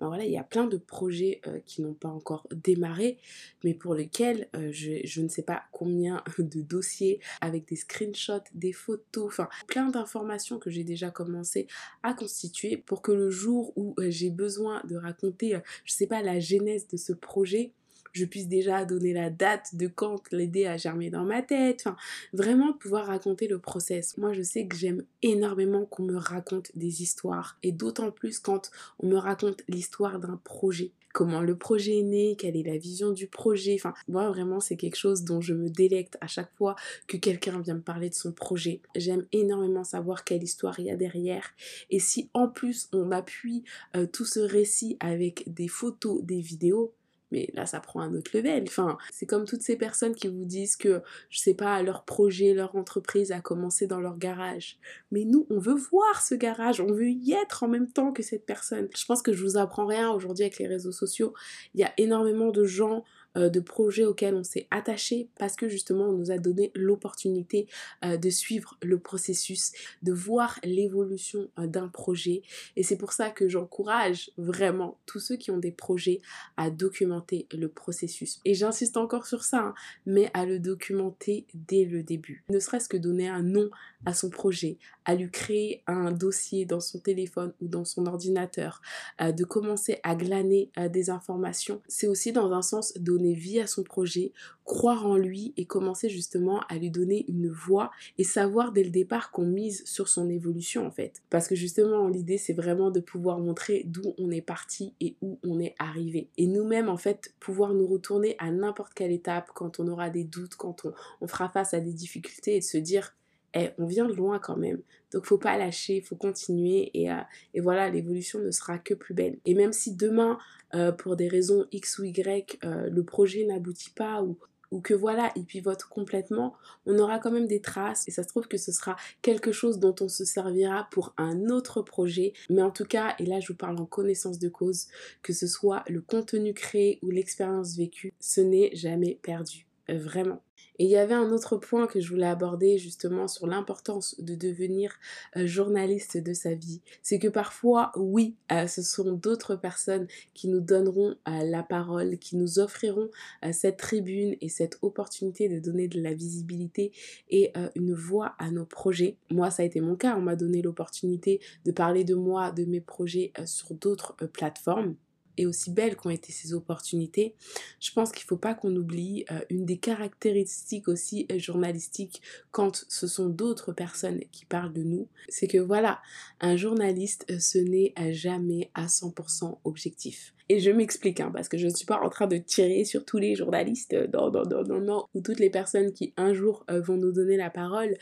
voilà, 0.00 0.24
il 0.24 0.30
y 0.30 0.38
a 0.38 0.44
plein 0.44 0.66
de 0.66 0.76
projets 0.76 1.40
euh, 1.46 1.58
qui 1.64 1.82
n'ont 1.82 1.94
pas 1.94 2.08
encore 2.08 2.46
démarré, 2.52 3.18
mais 3.64 3.74
pour 3.74 3.94
lesquels 3.94 4.48
euh, 4.54 4.70
je, 4.72 5.00
je, 5.04 5.22
ne 5.22 5.28
sais 5.28 5.42
pas 5.42 5.62
combien 5.72 6.22
de 6.38 6.60
dossiers 6.60 7.20
avec 7.40 7.66
des 7.66 7.76
screenshots, 7.76 8.44
des 8.54 8.72
photos, 8.72 9.26
enfin 9.26 9.48
plein 9.66 9.88
d'informations 9.88 10.58
que 10.58 10.70
j'ai 10.70 10.84
déjà 10.84 11.10
commencé 11.10 11.66
à 12.02 12.14
constituer 12.14 12.76
pour 12.76 13.00
que 13.02 13.12
le 13.12 13.30
jour 13.30 13.72
où 13.76 13.94
euh, 13.98 14.10
j'ai 14.10 14.30
besoin 14.30 14.82
de 14.84 14.96
raconter, 14.96 15.58
je 15.84 15.92
sais 15.92 16.06
pas, 16.06 16.22
la 16.22 16.40
genèse 16.40 16.88
de 16.88 16.96
ce 16.96 17.12
projet, 17.12 17.72
je 18.12 18.24
puisse 18.24 18.48
déjà 18.48 18.84
donner 18.84 19.12
la 19.12 19.30
date 19.30 19.74
de 19.74 19.86
quand 19.86 20.20
l'idée 20.32 20.66
a 20.66 20.76
germé 20.76 21.10
dans 21.10 21.24
ma 21.24 21.42
tête. 21.42 21.82
Enfin, 21.84 21.96
vraiment 22.32 22.72
pouvoir 22.72 23.06
raconter 23.06 23.48
le 23.48 23.58
process. 23.58 24.16
Moi, 24.18 24.32
je 24.32 24.42
sais 24.42 24.66
que 24.66 24.76
j'aime 24.76 25.04
énormément 25.22 25.86
qu'on 25.86 26.04
me 26.04 26.16
raconte 26.16 26.70
des 26.74 27.02
histoires. 27.02 27.58
Et 27.62 27.72
d'autant 27.72 28.10
plus 28.10 28.38
quand 28.38 28.70
on 28.98 29.08
me 29.08 29.16
raconte 29.16 29.62
l'histoire 29.68 30.18
d'un 30.18 30.40
projet 30.44 30.92
comment 31.12 31.40
le 31.40 31.56
projet 31.56 31.98
est 31.98 32.04
né, 32.04 32.36
quelle 32.36 32.56
est 32.56 32.62
la 32.62 32.78
vision 32.78 33.10
du 33.12 33.26
projet. 33.26 33.74
Enfin, 33.74 33.94
moi 34.08 34.28
vraiment 34.28 34.60
c'est 34.60 34.76
quelque 34.76 34.96
chose 34.96 35.24
dont 35.24 35.40
je 35.40 35.54
me 35.54 35.68
délecte 35.68 36.16
à 36.20 36.26
chaque 36.26 36.54
fois 36.56 36.76
que 37.06 37.16
quelqu'un 37.16 37.60
vient 37.60 37.74
me 37.74 37.80
parler 37.80 38.08
de 38.10 38.14
son 38.14 38.32
projet. 38.32 38.80
J'aime 38.94 39.26
énormément 39.32 39.84
savoir 39.84 40.24
quelle 40.24 40.42
histoire 40.42 40.78
il 40.78 40.86
y 40.86 40.90
a 40.90 40.96
derrière. 40.96 41.50
Et 41.90 41.98
si 41.98 42.30
en 42.34 42.48
plus 42.48 42.88
on 42.92 43.10
appuie 43.10 43.64
euh, 43.96 44.06
tout 44.06 44.24
ce 44.24 44.40
récit 44.40 44.96
avec 45.00 45.44
des 45.52 45.68
photos, 45.68 46.22
des 46.22 46.40
vidéos, 46.40 46.94
mais 47.30 47.50
là 47.54 47.66
ça 47.66 47.80
prend 47.80 48.00
un 48.00 48.14
autre 48.14 48.30
level. 48.34 48.64
Enfin, 48.66 48.98
c'est 49.12 49.26
comme 49.26 49.44
toutes 49.44 49.62
ces 49.62 49.76
personnes 49.76 50.14
qui 50.14 50.28
vous 50.28 50.44
disent 50.44 50.76
que, 50.76 51.02
je 51.28 51.38
sais 51.38 51.54
pas, 51.54 51.82
leur 51.82 52.04
projet, 52.04 52.54
leur 52.54 52.76
entreprise 52.76 53.32
a 53.32 53.40
commencé 53.40 53.86
dans 53.86 54.00
leur 54.00 54.18
garage. 54.18 54.78
Mais 55.10 55.24
nous, 55.24 55.46
on 55.50 55.58
veut 55.58 55.74
voir 55.74 56.22
ce 56.22 56.34
garage, 56.34 56.80
on 56.80 56.92
veut 56.92 57.10
y 57.10 57.32
être 57.32 57.62
en 57.62 57.68
même 57.68 57.90
temps 57.90 58.12
que 58.12 58.22
cette 58.22 58.46
personne. 58.46 58.88
Je 58.96 59.04
pense 59.04 59.22
que 59.22 59.32
je 59.32 59.42
vous 59.42 59.56
apprends 59.56 59.86
rien 59.86 60.10
aujourd'hui 60.10 60.44
avec 60.44 60.58
les 60.58 60.66
réseaux 60.66 60.92
sociaux. 60.92 61.34
Il 61.74 61.80
y 61.80 61.84
a 61.84 61.92
énormément 61.98 62.50
de 62.50 62.64
gens 62.64 63.04
de 63.36 63.60
projets 63.60 64.04
auxquels 64.04 64.34
on 64.34 64.44
s'est 64.44 64.66
attaché 64.70 65.28
parce 65.38 65.56
que 65.56 65.68
justement 65.68 66.08
on 66.08 66.12
nous 66.12 66.30
a 66.30 66.38
donné 66.38 66.72
l'opportunité 66.74 67.66
euh, 68.04 68.16
de 68.16 68.30
suivre 68.30 68.76
le 68.82 68.98
processus, 68.98 69.72
de 70.02 70.12
voir 70.12 70.58
l'évolution 70.64 71.48
euh, 71.58 71.66
d'un 71.66 71.88
projet. 71.88 72.42
Et 72.76 72.82
c'est 72.82 72.96
pour 72.96 73.12
ça 73.12 73.30
que 73.30 73.48
j'encourage 73.48 74.30
vraiment 74.36 74.98
tous 75.06 75.20
ceux 75.20 75.36
qui 75.36 75.50
ont 75.50 75.58
des 75.58 75.72
projets 75.72 76.20
à 76.56 76.70
documenter 76.70 77.46
le 77.52 77.68
processus. 77.68 78.40
Et 78.44 78.54
j'insiste 78.54 78.96
encore 78.96 79.26
sur 79.26 79.44
ça, 79.44 79.60
hein, 79.60 79.74
mais 80.06 80.30
à 80.34 80.46
le 80.46 80.58
documenter 80.58 81.46
dès 81.54 81.84
le 81.84 82.02
début. 82.02 82.44
Ne 82.48 82.58
serait-ce 82.58 82.88
que 82.88 82.96
donner 82.96 83.28
un 83.28 83.42
nom 83.42 83.70
à 84.06 84.14
son 84.14 84.30
projet, 84.30 84.78
à 85.04 85.14
lui 85.14 85.30
créer 85.30 85.82
un 85.86 86.10
dossier 86.10 86.64
dans 86.64 86.80
son 86.80 86.98
téléphone 86.98 87.52
ou 87.60 87.68
dans 87.68 87.84
son 87.84 88.06
ordinateur, 88.06 88.80
de 89.20 89.44
commencer 89.44 89.98
à 90.02 90.14
glaner 90.14 90.70
des 90.90 91.10
informations. 91.10 91.82
C'est 91.86 92.06
aussi 92.06 92.32
dans 92.32 92.50
un 92.52 92.62
sens 92.62 92.94
vie 93.28 93.60
à 93.60 93.66
son 93.66 93.82
projet, 93.82 94.32
croire 94.64 95.06
en 95.06 95.16
lui 95.16 95.52
et 95.56 95.64
commencer 95.64 96.08
justement 96.08 96.60
à 96.68 96.78
lui 96.78 96.90
donner 96.90 97.24
une 97.28 97.48
voix 97.48 97.90
et 98.18 98.24
savoir 98.24 98.72
dès 98.72 98.84
le 98.84 98.90
départ 98.90 99.30
qu'on 99.30 99.44
mise 99.44 99.84
sur 99.84 100.08
son 100.08 100.28
évolution 100.28 100.86
en 100.86 100.90
fait. 100.90 101.22
Parce 101.30 101.48
que 101.48 101.54
justement 101.54 102.08
l'idée 102.08 102.38
c'est 102.38 102.52
vraiment 102.52 102.90
de 102.90 103.00
pouvoir 103.00 103.38
montrer 103.38 103.82
d'où 103.86 104.14
on 104.18 104.30
est 104.30 104.40
parti 104.40 104.94
et 105.00 105.16
où 105.22 105.38
on 105.44 105.60
est 105.60 105.74
arrivé. 105.78 106.28
Et 106.36 106.46
nous-mêmes 106.46 106.88
en 106.88 106.96
fait 106.96 107.34
pouvoir 107.40 107.74
nous 107.74 107.86
retourner 107.86 108.36
à 108.38 108.50
n'importe 108.50 108.94
quelle 108.94 109.12
étape 109.12 109.50
quand 109.54 109.80
on 109.80 109.88
aura 109.88 110.10
des 110.10 110.24
doutes, 110.24 110.54
quand 110.54 110.84
on, 110.84 110.92
on 111.20 111.26
fera 111.26 111.48
face 111.48 111.74
à 111.74 111.80
des 111.80 111.92
difficultés 111.92 112.56
et 112.56 112.60
de 112.60 112.64
se 112.64 112.78
dire 112.78 113.14
eh, 113.54 113.70
on 113.78 113.86
vient 113.86 114.06
de 114.06 114.12
loin 114.12 114.38
quand 114.38 114.56
même. 114.56 114.80
Donc 115.12 115.26
faut 115.26 115.38
pas 115.38 115.58
lâcher, 115.58 116.00
faut 116.00 116.16
continuer 116.16 116.90
et, 116.94 117.10
euh, 117.10 117.16
voilà, 117.56 117.90
l'évolution 117.90 118.38
ne 118.38 118.50
sera 118.50 118.78
que 118.78 118.94
plus 118.94 119.14
belle. 119.14 119.38
Et 119.44 119.54
même 119.54 119.72
si 119.72 119.94
demain, 119.94 120.38
euh, 120.74 120.92
pour 120.92 121.16
des 121.16 121.28
raisons 121.28 121.66
X 121.72 121.98
ou 121.98 122.04
Y, 122.04 122.58
euh, 122.64 122.88
le 122.88 123.04
projet 123.04 123.44
n'aboutit 123.44 123.90
pas 123.90 124.22
ou 124.22 124.38
ou 124.70 124.80
que 124.80 124.94
voilà, 124.94 125.32
il 125.34 125.44
pivote 125.44 125.82
complètement, 125.84 126.54
on 126.86 126.98
aura 126.98 127.18
quand 127.18 127.32
même 127.32 127.46
des 127.46 127.60
traces 127.60 128.06
et 128.06 128.12
ça 128.12 128.22
se 128.22 128.28
trouve 128.28 128.46
que 128.46 128.56
ce 128.56 128.70
sera 128.70 128.96
quelque 129.20 129.52
chose 129.52 129.80
dont 129.80 129.94
on 130.00 130.08
se 130.08 130.24
servira 130.24 130.86
pour 130.92 131.12
un 131.16 131.48
autre 131.48 131.82
projet. 131.82 132.32
Mais 132.50 132.62
en 132.62 132.70
tout 132.70 132.84
cas, 132.84 133.14
et 133.18 133.26
là 133.26 133.40
je 133.40 133.48
vous 133.48 133.56
parle 133.56 133.80
en 133.80 133.86
connaissance 133.86 134.38
de 134.38 134.48
cause, 134.48 134.86
que 135.22 135.32
ce 135.32 135.46
soit 135.46 135.82
le 135.88 136.00
contenu 136.00 136.54
créé 136.54 136.98
ou 137.02 137.10
l'expérience 137.10 137.76
vécue, 137.76 138.12
ce 138.20 138.40
n'est 138.40 138.70
jamais 138.74 139.18
perdu. 139.22 139.66
Euh, 139.90 139.98
vraiment. 139.98 140.42
Et 140.78 140.84
il 140.84 140.90
y 140.90 140.96
avait 140.96 141.14
un 141.14 141.30
autre 141.30 141.56
point 141.56 141.86
que 141.86 142.00
je 142.00 142.08
voulais 142.08 142.26
aborder 142.26 142.78
justement 142.78 143.28
sur 143.28 143.46
l'importance 143.46 144.18
de 144.18 144.34
devenir 144.34 144.94
euh, 145.36 145.46
journaliste 145.46 146.16
de 146.16 146.32
sa 146.32 146.54
vie. 146.54 146.80
C'est 147.02 147.18
que 147.18 147.28
parfois, 147.28 147.92
oui, 147.96 148.36
euh, 148.50 148.66
ce 148.66 148.82
sont 148.82 149.12
d'autres 149.12 149.56
personnes 149.56 150.06
qui 150.32 150.48
nous 150.48 150.60
donneront 150.60 151.16
la 151.26 151.62
parole, 151.62 152.18
qui 152.18 152.36
nous 152.36 152.58
offriront 152.58 153.10
cette 153.52 153.76
tribune 153.76 154.36
et 154.40 154.48
cette 154.48 154.78
opportunité 154.82 155.48
de 155.48 155.58
donner 155.58 155.88
de 155.88 156.00
la 156.00 156.14
visibilité 156.14 156.92
et 157.28 157.52
une 157.74 157.94
voix 157.94 158.34
à 158.38 158.50
nos 158.50 158.64
projets. 158.64 159.16
Moi, 159.30 159.50
ça 159.50 159.62
a 159.62 159.66
été 159.66 159.80
mon 159.80 159.96
cas. 159.96 160.16
On 160.16 160.22
m'a 160.22 160.36
donné 160.36 160.62
l'opportunité 160.62 161.40
de 161.64 161.72
parler 161.72 162.04
de 162.04 162.14
moi, 162.14 162.50
de 162.52 162.64
mes 162.64 162.80
projets 162.80 163.32
sur 163.44 163.74
d'autres 163.74 164.16
plateformes 164.32 164.96
et 165.40 165.46
aussi 165.46 165.70
belles 165.70 165.96
qu'ont 165.96 166.10
été 166.10 166.32
ces 166.32 166.52
opportunités, 166.52 167.34
je 167.80 167.90
pense 167.92 168.12
qu'il 168.12 168.24
ne 168.24 168.28
faut 168.28 168.36
pas 168.36 168.52
qu'on 168.52 168.76
oublie 168.76 169.24
euh, 169.30 169.40
une 169.48 169.64
des 169.64 169.78
caractéristiques 169.78 170.86
aussi 170.86 171.26
euh, 171.32 171.38
journalistiques 171.38 172.20
quand 172.50 172.84
ce 172.88 173.06
sont 173.06 173.30
d'autres 173.30 173.72
personnes 173.72 174.20
qui 174.32 174.44
parlent 174.44 174.74
de 174.74 174.82
nous, 174.82 175.08
c'est 175.30 175.46
que 175.46 175.56
voilà, 175.56 176.02
un 176.42 176.56
journaliste, 176.56 177.24
euh, 177.30 177.38
ce 177.38 177.56
n'est 177.56 177.94
jamais 178.12 178.70
à 178.74 178.84
100% 178.84 179.56
objectif. 179.64 180.34
Et 180.50 180.60
je 180.60 180.70
m'explique, 180.70 181.20
hein, 181.20 181.30
parce 181.32 181.48
que 181.48 181.56
je 181.56 181.68
ne 181.68 181.74
suis 181.74 181.86
pas 181.86 182.00
en 182.02 182.10
train 182.10 182.26
de 182.26 182.36
tirer 182.36 182.84
sur 182.84 183.06
tous 183.06 183.18
les 183.18 183.34
journalistes, 183.34 183.96
non, 184.12 184.30
non, 184.30 184.42
non, 184.44 184.62
non, 184.64 184.80
non, 184.80 185.04
ou 185.14 185.22
toutes 185.22 185.38
les 185.38 185.48
personnes 185.48 185.92
qui 185.94 186.12
un 186.18 186.34
jour 186.34 186.66
vont 186.68 186.96
nous 186.96 187.12
donner 187.12 187.36
la 187.36 187.50
parole. 187.50 187.96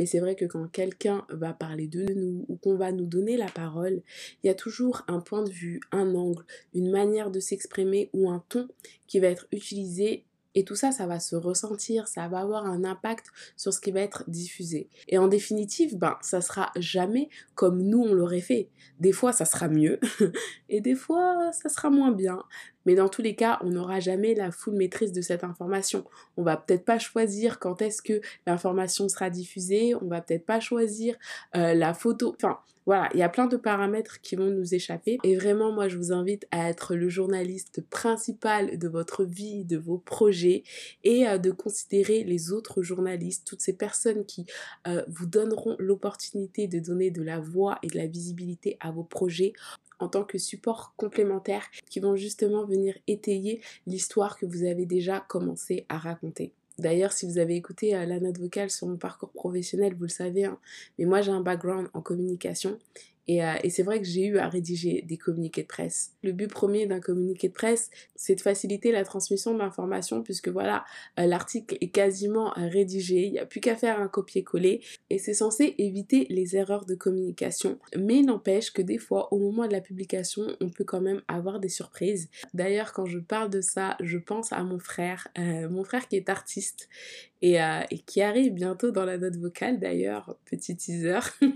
Mais 0.00 0.06
c'est 0.06 0.18
vrai 0.18 0.34
que 0.34 0.46
quand 0.46 0.66
quelqu'un 0.66 1.26
va 1.28 1.52
parler 1.52 1.86
de 1.86 2.06
nous 2.14 2.46
ou 2.48 2.56
qu'on 2.56 2.74
va 2.74 2.90
nous 2.90 3.04
donner 3.04 3.36
la 3.36 3.50
parole, 3.50 4.00
il 4.42 4.46
y 4.46 4.48
a 4.48 4.54
toujours 4.54 5.02
un 5.08 5.20
point 5.20 5.44
de 5.44 5.50
vue, 5.50 5.78
un 5.92 6.14
angle, 6.14 6.42
une 6.72 6.90
manière 6.90 7.30
de 7.30 7.38
s'exprimer 7.38 8.08
ou 8.14 8.30
un 8.30 8.42
ton 8.48 8.66
qui 9.06 9.20
va 9.20 9.26
être 9.26 9.46
utilisé 9.52 10.24
et 10.54 10.64
tout 10.64 10.74
ça, 10.74 10.90
ça 10.90 11.06
va 11.06 11.20
se 11.20 11.36
ressentir, 11.36 12.08
ça 12.08 12.28
va 12.28 12.38
avoir 12.38 12.64
un 12.64 12.82
impact 12.82 13.26
sur 13.58 13.74
ce 13.74 13.80
qui 13.80 13.90
va 13.90 14.00
être 14.00 14.24
diffusé. 14.26 14.88
Et 15.06 15.18
en 15.18 15.28
définitive, 15.28 15.98
ben, 15.98 16.16
ça 16.22 16.40
sera 16.40 16.72
jamais 16.76 17.28
comme 17.54 17.82
nous 17.82 18.00
on 18.00 18.14
l'aurait 18.14 18.40
fait. 18.40 18.70
Des 19.00 19.12
fois, 19.12 19.34
ça 19.34 19.44
sera 19.44 19.68
mieux 19.68 20.00
et 20.70 20.80
des 20.80 20.94
fois, 20.94 21.52
ça 21.52 21.68
sera 21.68 21.90
moins 21.90 22.10
bien. 22.10 22.42
Mais 22.86 22.94
dans 22.94 23.08
tous 23.08 23.22
les 23.22 23.34
cas, 23.34 23.58
on 23.62 23.70
n'aura 23.70 24.00
jamais 24.00 24.34
la 24.34 24.50
full 24.50 24.74
maîtrise 24.74 25.12
de 25.12 25.20
cette 25.20 25.44
information. 25.44 26.04
On 26.36 26.42
va 26.42 26.56
peut-être 26.56 26.84
pas 26.84 26.98
choisir 26.98 27.58
quand 27.58 27.82
est-ce 27.82 28.02
que 28.02 28.20
l'information 28.46 29.08
sera 29.08 29.30
diffusée, 29.30 29.94
on 29.94 30.06
va 30.06 30.20
peut-être 30.20 30.46
pas 30.46 30.60
choisir 30.60 31.16
euh, 31.56 31.74
la 31.74 31.94
photo. 31.94 32.34
Enfin, 32.36 32.58
voilà, 32.86 33.08
il 33.12 33.20
y 33.20 33.22
a 33.22 33.28
plein 33.28 33.46
de 33.46 33.56
paramètres 33.56 34.20
qui 34.20 34.36
vont 34.36 34.50
nous 34.50 34.74
échapper. 34.74 35.18
Et 35.22 35.36
vraiment, 35.36 35.70
moi, 35.70 35.88
je 35.88 35.96
vous 35.96 36.12
invite 36.12 36.46
à 36.50 36.68
être 36.70 36.94
le 36.94 37.08
journaliste 37.08 37.82
principal 37.88 38.78
de 38.78 38.88
votre 38.88 39.24
vie, 39.24 39.64
de 39.64 39.76
vos 39.76 39.98
projets, 39.98 40.64
et 41.04 41.28
euh, 41.28 41.38
de 41.38 41.50
considérer 41.50 42.24
les 42.24 42.52
autres 42.52 42.82
journalistes, 42.82 43.46
toutes 43.46 43.60
ces 43.60 43.74
personnes 43.74 44.24
qui 44.24 44.46
euh, 44.88 45.04
vous 45.08 45.26
donneront 45.26 45.76
l'opportunité 45.78 46.66
de 46.66 46.78
donner 46.78 47.10
de 47.10 47.22
la 47.22 47.38
voix 47.38 47.78
et 47.82 47.88
de 47.88 47.96
la 47.96 48.06
visibilité 48.06 48.76
à 48.80 48.90
vos 48.90 49.04
projets 49.04 49.52
en 50.00 50.08
tant 50.08 50.24
que 50.24 50.38
support 50.38 50.94
complémentaire 50.96 51.64
qui 51.88 52.00
vont 52.00 52.16
justement 52.16 52.64
venir 52.64 52.96
étayer 53.06 53.60
l'histoire 53.86 54.38
que 54.38 54.46
vous 54.46 54.64
avez 54.64 54.86
déjà 54.86 55.20
commencé 55.20 55.86
à 55.88 55.98
raconter. 55.98 56.52
D'ailleurs, 56.78 57.12
si 57.12 57.26
vous 57.26 57.38
avez 57.38 57.56
écouté 57.56 57.94
euh, 57.94 58.06
la 58.06 58.20
note 58.20 58.38
vocale 58.38 58.70
sur 58.70 58.86
mon 58.86 58.96
parcours 58.96 59.30
professionnel, 59.30 59.94
vous 59.94 60.04
le 60.04 60.08
savez, 60.08 60.46
hein, 60.46 60.58
mais 60.98 61.04
moi 61.04 61.20
j'ai 61.20 61.30
un 61.30 61.42
background 61.42 61.88
en 61.92 62.00
communication 62.00 62.78
euh, 63.30 63.54
et, 63.62 63.70
c'est 63.70 63.82
vrai 63.82 64.00
que 64.00 64.06
j'ai 64.06 64.26
eu 64.26 64.38
à 64.38 64.48
rédiger 64.48 65.02
des 65.02 65.16
communiqués 65.16 65.62
de 65.62 65.66
presse. 65.66 66.12
Le 66.22 66.32
but 66.32 66.48
premier 66.48 66.86
d'un 66.86 67.00
communiqué 67.00 67.48
de 67.48 67.52
presse, 67.52 67.90
c'est 68.16 68.34
de 68.34 68.40
faciliter 68.40 68.92
la 68.92 69.04
transmission 69.04 69.54
d'informations 69.54 70.22
puisque 70.22 70.48
voilà, 70.48 70.84
euh, 71.18 71.26
l'article 71.26 71.76
est 71.80 71.90
quasiment 71.90 72.56
euh, 72.58 72.68
rédigé, 72.68 73.26
il 73.26 73.32
n'y 73.32 73.38
a 73.38 73.46
plus 73.46 73.60
qu'à 73.60 73.76
faire 73.76 74.00
un 74.00 74.08
copier-coller 74.08 74.80
et 75.10 75.18
c'est 75.18 75.34
censé 75.34 75.74
éviter 75.78 76.26
les 76.30 76.56
erreurs 76.56 76.86
de 76.86 76.94
communication. 76.94 77.78
Mais 77.96 78.22
n'empêche 78.22 78.72
que 78.72 78.82
des 78.82 78.98
fois, 78.98 79.32
au 79.32 79.38
moment 79.38 79.66
de 79.66 79.72
la 79.72 79.80
publication, 79.80 80.56
on 80.60 80.70
peut 80.70 80.84
quand 80.84 81.00
même 81.00 81.22
avoir 81.28 81.60
des 81.60 81.68
surprises. 81.68 82.28
D'ailleurs, 82.54 82.92
quand 82.92 83.06
je 83.06 83.18
parle 83.18 83.50
de 83.50 83.60
ça, 83.60 83.96
je 84.00 84.18
pense 84.18 84.52
à 84.52 84.62
mon 84.64 84.78
frère, 84.78 85.28
mon 85.36 85.84
frère 85.84 86.08
qui 86.08 86.16
est 86.16 86.28
artiste 86.28 86.88
et, 87.42 87.56
et 87.90 87.98
qui 88.06 88.22
arrive 88.22 88.52
bientôt 88.52 88.90
dans 88.90 89.04
la 89.04 89.18
note 89.18 89.36
vocale 89.36 89.78
d'ailleurs, 89.78 90.36
petit 90.44 90.76
teaser. 90.76 91.20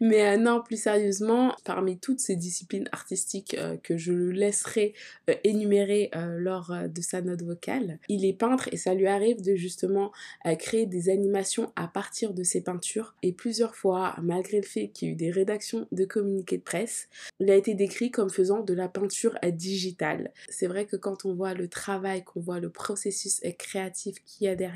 Mais 0.00 0.34
euh, 0.34 0.36
non, 0.36 0.62
plus 0.62 0.80
sérieusement, 0.80 1.54
parmi 1.64 1.98
toutes 1.98 2.20
ces 2.20 2.36
disciplines 2.36 2.88
artistiques 2.92 3.54
euh, 3.54 3.76
que 3.82 3.96
je 3.96 4.12
laisserai 4.12 4.94
euh, 5.30 5.34
énumérer 5.44 6.10
lors 6.38 6.72
de 6.88 7.00
sa 7.00 7.20
note 7.20 7.42
vocale, 7.42 7.98
il 8.08 8.24
est 8.24 8.32
peintre 8.32 8.68
et 8.72 8.76
ça 8.76 8.94
lui 8.94 9.06
arrive 9.06 9.42
de 9.42 9.54
justement 9.54 10.12
créer 10.58 10.86
des 10.86 11.08
animations 11.08 11.72
à 11.76 11.88
partir 11.88 12.32
de 12.32 12.42
ses 12.42 12.62
peintures. 12.62 13.14
Et 13.22 13.32
plusieurs 13.32 13.74
fois, 13.74 14.16
malgré 14.22 14.58
le 14.58 14.66
fait 14.66 14.88
qu'il 14.88 15.08
y 15.08 15.10
ait 15.10 15.14
eu 15.14 15.16
des 15.16 15.30
rédactions 15.30 15.86
de 15.92 16.04
communiqués 16.04 16.58
de 16.58 16.62
presse, 16.62 17.08
il 17.40 17.50
a 17.50 17.54
été 17.54 17.74
décrit 17.74 18.10
comme 18.10 18.30
faisant 18.30 18.60
de 18.60 18.74
la 18.74 18.88
peinture 18.88 19.36
digitale. 19.44 20.32
C'est 20.48 20.66
vrai 20.66 20.86
que 20.86 20.96
quand 20.96 21.24
on 21.24 21.34
voit 21.34 21.54
le 21.54 21.68
travail, 21.68 22.24
qu'on 22.24 22.40
voit 22.40 22.60
le 22.60 22.70
processus 22.70 23.40
créatif 23.58 24.16
qu'il 24.24 24.46
y 24.46 24.48
a 24.48 24.56
derrière 24.56 24.75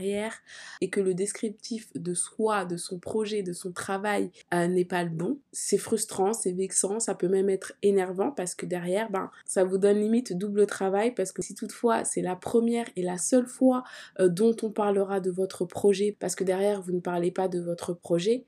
et 0.81 0.91
que 0.91 1.01
le 1.01 1.15
descriptif 1.15 1.89
de 1.95 2.15
soi, 2.15 2.65
de 2.65 2.77
son 2.77 2.99
projet, 2.99 3.43
de 3.43 3.53
son 3.53 3.73
travail 3.73 4.31
n'est 4.53 4.85
pas 4.85 5.05
le 5.05 5.11
bon. 5.11 5.39
C'est 5.53 5.79
frustrant, 5.79 6.33
c'est 6.33 6.53
vexant, 6.53 7.01
ça 7.01 7.15
peut 7.15 7.29
même 7.29 7.51
être 7.51 7.73
énervant 7.83 8.31
parce 8.31 8.55
que 8.55 8.67
derrière, 8.67 9.11
ben, 9.11 9.31
ça 9.45 9.65
vous 9.65 9.79
donne 9.79 9.99
limite 9.99 10.37
double 10.37 10.67
travail 10.67 11.13
parce 11.15 11.33
que 11.33 11.43
si 11.43 11.55
toutefois 11.55 12.05
c'est 12.05 12.23
la 12.23 12.37
première 12.37 12.87
et 12.97 13.03
la 13.03 13.19
seule 13.19 13.47
fois 13.47 13.85
euh, 14.19 14.29
dont 14.29 14.57
on 14.63 14.71
parlera 14.71 15.21
de 15.21 15.31
votre 15.31 15.65
projet 15.65 16.17
parce 16.19 16.35
que 16.35 16.45
derrière 16.45 16.81
vous 16.83 16.93
ne 16.93 17.01
parlez 17.01 17.31
pas 17.31 17.49
de 17.49 17.61
votre 17.61 17.93
projet, 17.93 18.47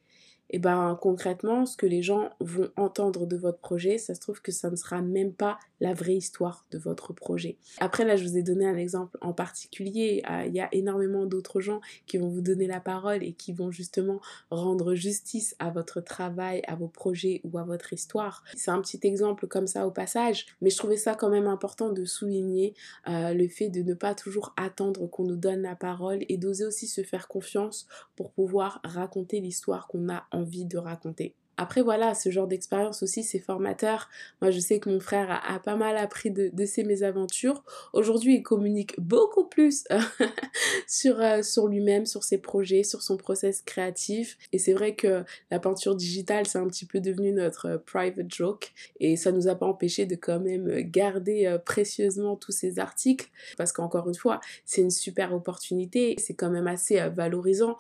et 0.53 0.59
ben 0.59 0.99
concrètement, 1.01 1.65
ce 1.65 1.77
que 1.77 1.87
les 1.87 2.03
gens 2.03 2.31
vont 2.41 2.71
entendre 2.77 3.27
de 3.27 3.37
votre 3.37 3.59
projet, 3.59 3.97
ça 3.97 4.15
se 4.15 4.21
trouve 4.21 4.43
que 4.43 4.53
ça 4.53 4.71
ne 4.71 4.77
sera 4.77 5.01
même 5.01 5.33
pas 5.33 5.59
la 5.81 5.95
vraie 5.95 6.15
histoire 6.15 6.67
de 6.71 6.79
votre 6.79 7.15
projet. 7.15 7.57
Après 7.81 8.05
là, 8.05 8.17
je 8.17 8.25
vous 8.25 8.37
ai 8.37 8.43
donné 8.43 8.67
un 8.67 8.77
exemple 8.77 9.17
en 9.23 9.33
particulier. 9.33 10.23
Euh, 10.31 10.45
il 10.47 10.55
y 10.55 10.61
a 10.61 10.69
énormément 10.73 11.25
d'autres 11.25 11.61
gens 11.61 11.81
qui 12.07 12.19
vont 12.19 12.29
vous 12.29 12.43
donner 12.43 12.67
la 12.67 12.81
parole 12.81 13.23
et 13.25 13.33
qui 13.33 13.53
vont 13.53 13.71
justement 13.71 14.21
rendre 14.51 14.95
justice 14.95 15.57
à 15.59 15.71
votre 15.71 16.01
travail, 16.03 16.63
à 16.69 16.77
vos 16.77 16.89
projets 16.89 17.41
ou 17.45 17.59
à 17.59 17.65
votre 17.65 17.93
histoire. 17.93 18.45
C'est 18.55 18.71
un 18.71 18.81
petit 18.81 19.01
exemple 19.03 19.47
comme 19.47 19.67
ça 19.67 19.87
au 19.87 19.91
passage, 19.91 20.47
mais 20.61 20.69
je 20.69 20.77
trouvais 20.77 20.99
ça 20.99 21.15
quand 21.15 21.31
même 21.31 21.47
important 21.47 21.91
de 21.91 22.05
souligner 22.05 22.75
euh, 23.09 23.33
le 23.33 23.49
fait 23.49 23.71
de 23.71 23.83
ne 23.83 23.95
pas 23.95 24.15
toujours 24.15 24.53
attendre 24.59 25.07
qu'on 25.07 25.25
nous 25.25 25.37
donne 25.37 25.63
la 25.63 25.77
parole 25.77 26.19
et 26.29 26.37
d'oser 26.37 26.67
aussi 26.67 26.87
se 26.87 27.03
faire 27.03 27.27
confiance 27.27 27.87
pour 28.17 28.33
pouvoir 28.33 28.81
raconter 28.85 29.41
l'histoire 29.41 29.89
qu'on 29.89 30.11
a 30.11 30.27
envie 30.43 30.67
de 30.67 30.79
raconter. 30.79 31.35
Après 31.59 31.83
voilà, 31.83 32.15
ce 32.15 32.31
genre 32.31 32.47
d'expérience 32.47 33.03
aussi, 33.03 33.23
c'est 33.23 33.39
formateur. 33.39 34.09
Moi, 34.41 34.51
je 34.51 34.59
sais 34.59 34.81
que 34.81 34.89
mon 34.89 35.01
frère 35.01 35.43
a, 35.47 35.59
pas 35.61 35.77
mal 35.77 35.99
appris 35.99 36.31
de, 36.31 36.51
de 36.53 36.65
ces 36.65 36.83
mésaventures. 36.83 37.63
Aujourd'hui, 37.93 38.37
il 38.37 38.43
communique 38.43 38.99
beaucoup 38.99 39.45
plus 39.45 39.85
sur, 40.87 41.21
euh, 41.21 41.43
sur 41.43 41.69
lui-même, 41.69 42.07
sur 42.07 42.25
ses 42.25 42.39
projets, 42.39 42.83
sur 42.83 43.03
son 43.03 43.19
process 43.19 43.61
créatif. 43.63 44.39
Et 44.53 44.59
c'est 44.59 44.73
vrai 44.73 44.95
que 44.95 45.25
la 45.51 45.59
peinture 45.59 45.95
digitale, 45.95 46.47
c'est 46.47 46.59
un 46.59 46.67
petit 46.69 46.87
peu 46.87 47.01
devenu 47.01 47.33
notre 47.33 47.67
euh, 47.69 47.79
private 47.79 48.33
joke. 48.33 48.73
Et 48.99 49.17
ça 49.17 49.31
nous 49.31 49.47
a 49.47 49.55
pas 49.55 49.67
empêché 49.67 50.07
de 50.07 50.15
quand 50.15 50.41
même 50.41 50.81
garder 50.81 51.47
euh, 51.47 51.59
précieusement 51.59 52.35
tous 52.37 52.53
ces 52.53 52.79
articles. 52.79 53.29
Parce 53.59 53.73
qu'encore 53.73 54.09
une 54.09 54.15
fois, 54.15 54.41
c'est 54.65 54.81
une 54.81 54.91
super 54.91 55.35
opportunité. 55.35 56.17
C'est 56.19 56.35
quand 56.35 56.51
même 56.51 56.67
assez 56.67 56.99
valorisant 57.11 57.77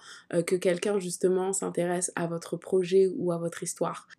que 0.46 0.56
quelqu'un 0.56 0.98
justement 0.98 1.52
s'intéresse 1.52 2.12
à 2.16 2.26
votre 2.26 2.56
projet 2.56 3.08
ou 3.16 3.32
à 3.32 3.38
votre 3.38 3.62
histoire. 3.62 3.71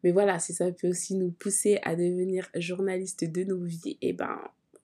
Mais 0.03 0.11
voilà, 0.11 0.39
si 0.39 0.53
ça 0.53 0.71
peut 0.71 0.89
aussi 0.89 1.15
nous 1.15 1.31
pousser 1.31 1.79
à 1.83 1.95
devenir 1.95 2.49
journaliste 2.55 3.23
de 3.23 3.43
nos 3.43 3.63
vies, 3.63 3.97
et 4.01 4.09
eh 4.09 4.13
ben 4.13 4.39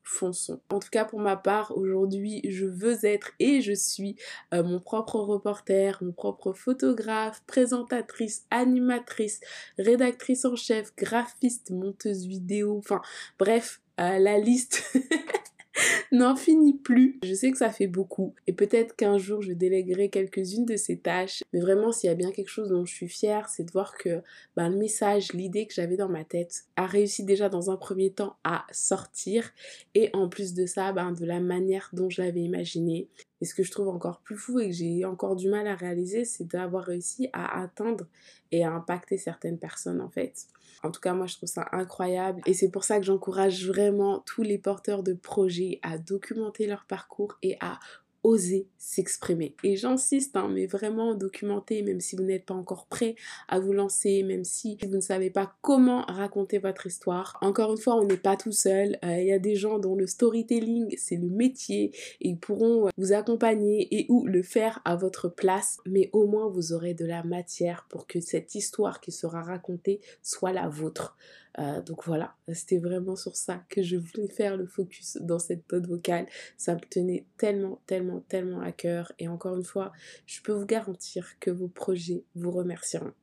fonçons. 0.10 0.60
En 0.70 0.80
tout 0.80 0.90
cas, 0.90 1.06
pour 1.06 1.20
ma 1.20 1.38
part, 1.38 1.78
aujourd'hui, 1.78 2.42
je 2.50 2.66
veux 2.66 3.06
être 3.06 3.32
et 3.40 3.62
je 3.62 3.74
suis 3.74 4.16
euh, 4.54 4.64
mon 4.64 4.80
propre 4.80 5.18
reporter, 5.18 6.00
mon 6.02 6.12
propre 6.12 6.52
photographe, 6.52 7.44
présentatrice, 7.46 8.46
animatrice, 8.50 9.40
rédactrice 9.78 10.46
en 10.46 10.56
chef, 10.56 10.96
graphiste, 10.96 11.70
monteuse 11.70 12.26
vidéo, 12.26 12.78
enfin 12.80 13.02
bref, 13.38 13.82
euh, 14.00 14.18
la 14.18 14.40
liste 14.40 14.84
n'en 16.12 16.36
finit 16.36 16.78
plus. 16.78 17.20
Je 17.24 17.34
sais 17.34 17.52
que 17.52 17.58
ça 17.58 17.70
fait 17.70 17.88
beaucoup 17.88 18.34
et 18.48 18.54
peut-être 18.54 18.96
qu'un 18.96 19.18
jour 19.18 19.42
je 19.42 19.54
déléguerai 19.54 20.10
quelques-unes 20.10 20.66
de 20.66 20.76
ces 20.76 20.98
tâches. 20.98 21.44
Mais 21.54 21.60
vraiment, 21.60 21.92
s'il 21.92 22.10
y 22.10 22.12
a 22.12 22.16
bien 22.16 22.32
quelque 22.32 22.50
chose 22.50 22.70
dont 22.70 22.86
je 22.86 22.94
suis 22.94 23.08
fière, 23.08 23.50
c'est 23.50 23.64
de 23.64 23.72
voir 23.72 23.98
que 23.98 24.22
ben, 24.56 24.70
le 24.70 24.78
message, 24.78 25.34
l'idée 25.34 25.68
que 25.68 25.74
j'avais 25.74 25.98
dans 25.98 26.10
ma 26.10 26.24
tête 26.24 26.64
a 26.76 26.86
réussi 26.86 27.24
déjà 27.24 27.50
dans 27.50 27.72
un 27.72 27.78
premier 27.78 28.12
temps 28.12 28.36
à 28.44 28.66
sortir 28.72 29.52
et 29.96 30.10
en 30.14 30.30
plus 30.30 30.54
de 30.54 30.66
ça, 30.66 30.92
ben, 30.92 31.12
de 31.12 31.26
la 31.26 31.40
manière 31.40 31.90
dont 31.94 32.10
je 32.10 32.22
l'avais 32.22 32.42
imaginé. 32.42 33.08
Et 33.42 33.46
ce 33.46 33.56
que 33.56 33.64
je 33.64 33.72
trouve 33.72 33.88
encore 33.88 34.20
plus 34.20 34.36
fou 34.36 34.60
et 34.60 34.68
que 34.68 34.76
j'ai 34.76 35.06
encore 35.06 35.36
du 35.36 35.50
mal 35.50 35.68
à 35.68 35.76
réaliser, 35.76 36.26
c'est 36.26 36.46
d'avoir 36.46 36.84
réussi 36.84 37.30
à 37.32 37.62
atteindre 37.62 38.06
et 38.52 38.64
à 38.64 38.72
impacter 38.72 39.18
certaines 39.18 39.60
personnes 39.60 40.02
en 40.02 40.10
fait. 40.10 40.48
En 40.84 40.92
tout 40.92 41.02
cas, 41.02 41.14
moi, 41.14 41.28
je 41.28 41.36
trouve 41.36 41.50
ça 41.50 41.68
incroyable. 41.72 42.42
Et 42.46 42.54
c'est 42.54 42.70
pour 42.70 42.84
ça 42.84 43.00
que 43.00 43.06
j'encourage 43.06 43.68
vraiment 43.68 44.20
tous 44.26 44.44
les 44.44 44.58
porteurs 44.58 45.04
de 45.04 45.14
projets 45.14 45.80
à 45.82 45.98
documenter 45.98 46.68
leur 46.68 46.86
parcours 46.86 47.38
et 47.42 47.58
à 47.60 47.80
oser 48.24 48.68
s'exprimer. 48.78 49.56
Et 49.64 49.76
j'insiste, 49.76 50.36
hein, 50.36 50.50
mais 50.52 50.66
vraiment 50.66 51.16
documenter, 51.16 51.82
même 51.82 52.00
si 52.00 52.16
vous 52.16 52.24
n'êtes 52.24 52.46
pas 52.46 52.54
encore 52.54 52.86
prêt 52.88 53.16
à 53.48 53.60
vous 53.60 53.74
lancer, 53.74 54.24
même 54.24 54.44
si 54.44 54.78
vous 54.84 54.96
ne 54.96 55.02
savez 55.02 55.30
pas 55.30 55.54
comment 55.62 56.02
raconter 56.04 56.58
votre 56.58 56.88
histoire. 56.88 57.38
Encore 57.42 57.72
une 57.72 57.78
fois, 57.78 57.96
on 57.96 58.06
n'est 58.06 58.18
pas 58.18 58.38
tout 58.38 58.52
seul. 58.52 58.98
Euh, 59.04 59.20
il 59.20 59.28
y 59.28 59.32
a 59.32 59.40
des 59.40 59.56
gens 59.56 59.80
dont 59.80 59.96
le 59.96 60.08
storytelling, 60.08 60.96
c'est 60.98 61.16
le 61.16 61.30
métier 61.30 61.92
et 62.22 62.30
ils 62.30 62.40
pourront 62.40 62.88
euh, 62.88 62.90
vous 62.98 63.14
accompagner 63.14 63.88
et 63.92 64.06
ou 64.10 64.26
le 64.26 64.44
faire 64.44 64.82
à 64.86 64.96
votre 64.96 65.30
place. 65.30 65.78
Mais 65.86 66.10
au 66.14 66.28
moins, 66.28 66.50
vous 66.50 66.74
aurez 66.74 66.94
de 66.94 67.06
la 67.06 67.24
matière 67.24 67.86
pour 67.90 68.08
que 68.08 68.20
cette 68.20 68.56
histoire 68.56 69.00
qui 69.00 69.12
sera 69.12 69.42
racontée 69.42 70.02
soit 70.22 70.54
la 70.54 70.68
vôtre. 70.68 71.16
Euh, 71.58 71.82
donc 71.82 72.06
voilà, 72.06 72.36
c'était 72.54 72.78
vraiment 72.78 73.16
sur 73.16 73.36
ça 73.36 73.64
que 73.70 73.82
je 73.82 73.98
voulais 73.98 74.28
faire 74.28 74.56
le 74.56 74.68
focus 74.68 75.18
dans 75.22 75.40
cette 75.40 75.72
note 75.72 75.88
vocale. 75.88 76.28
Ça 76.58 76.76
me 76.76 76.80
tenait 76.80 77.26
tellement, 77.38 77.82
tellement, 77.88 78.22
tellement 78.28 78.62
à 78.62 78.72
cœur. 78.72 79.12
Et 79.20 79.28
encore 79.28 79.56
une 79.56 79.64
fois, 79.64 79.92
je 80.26 80.42
peux 80.42 80.54
vous 80.54 80.66
garantir 80.66 81.40
que 81.40 81.52
vos 81.52 81.68
projets 81.68 82.24
vous 82.36 82.52
remercieront. 82.52 83.14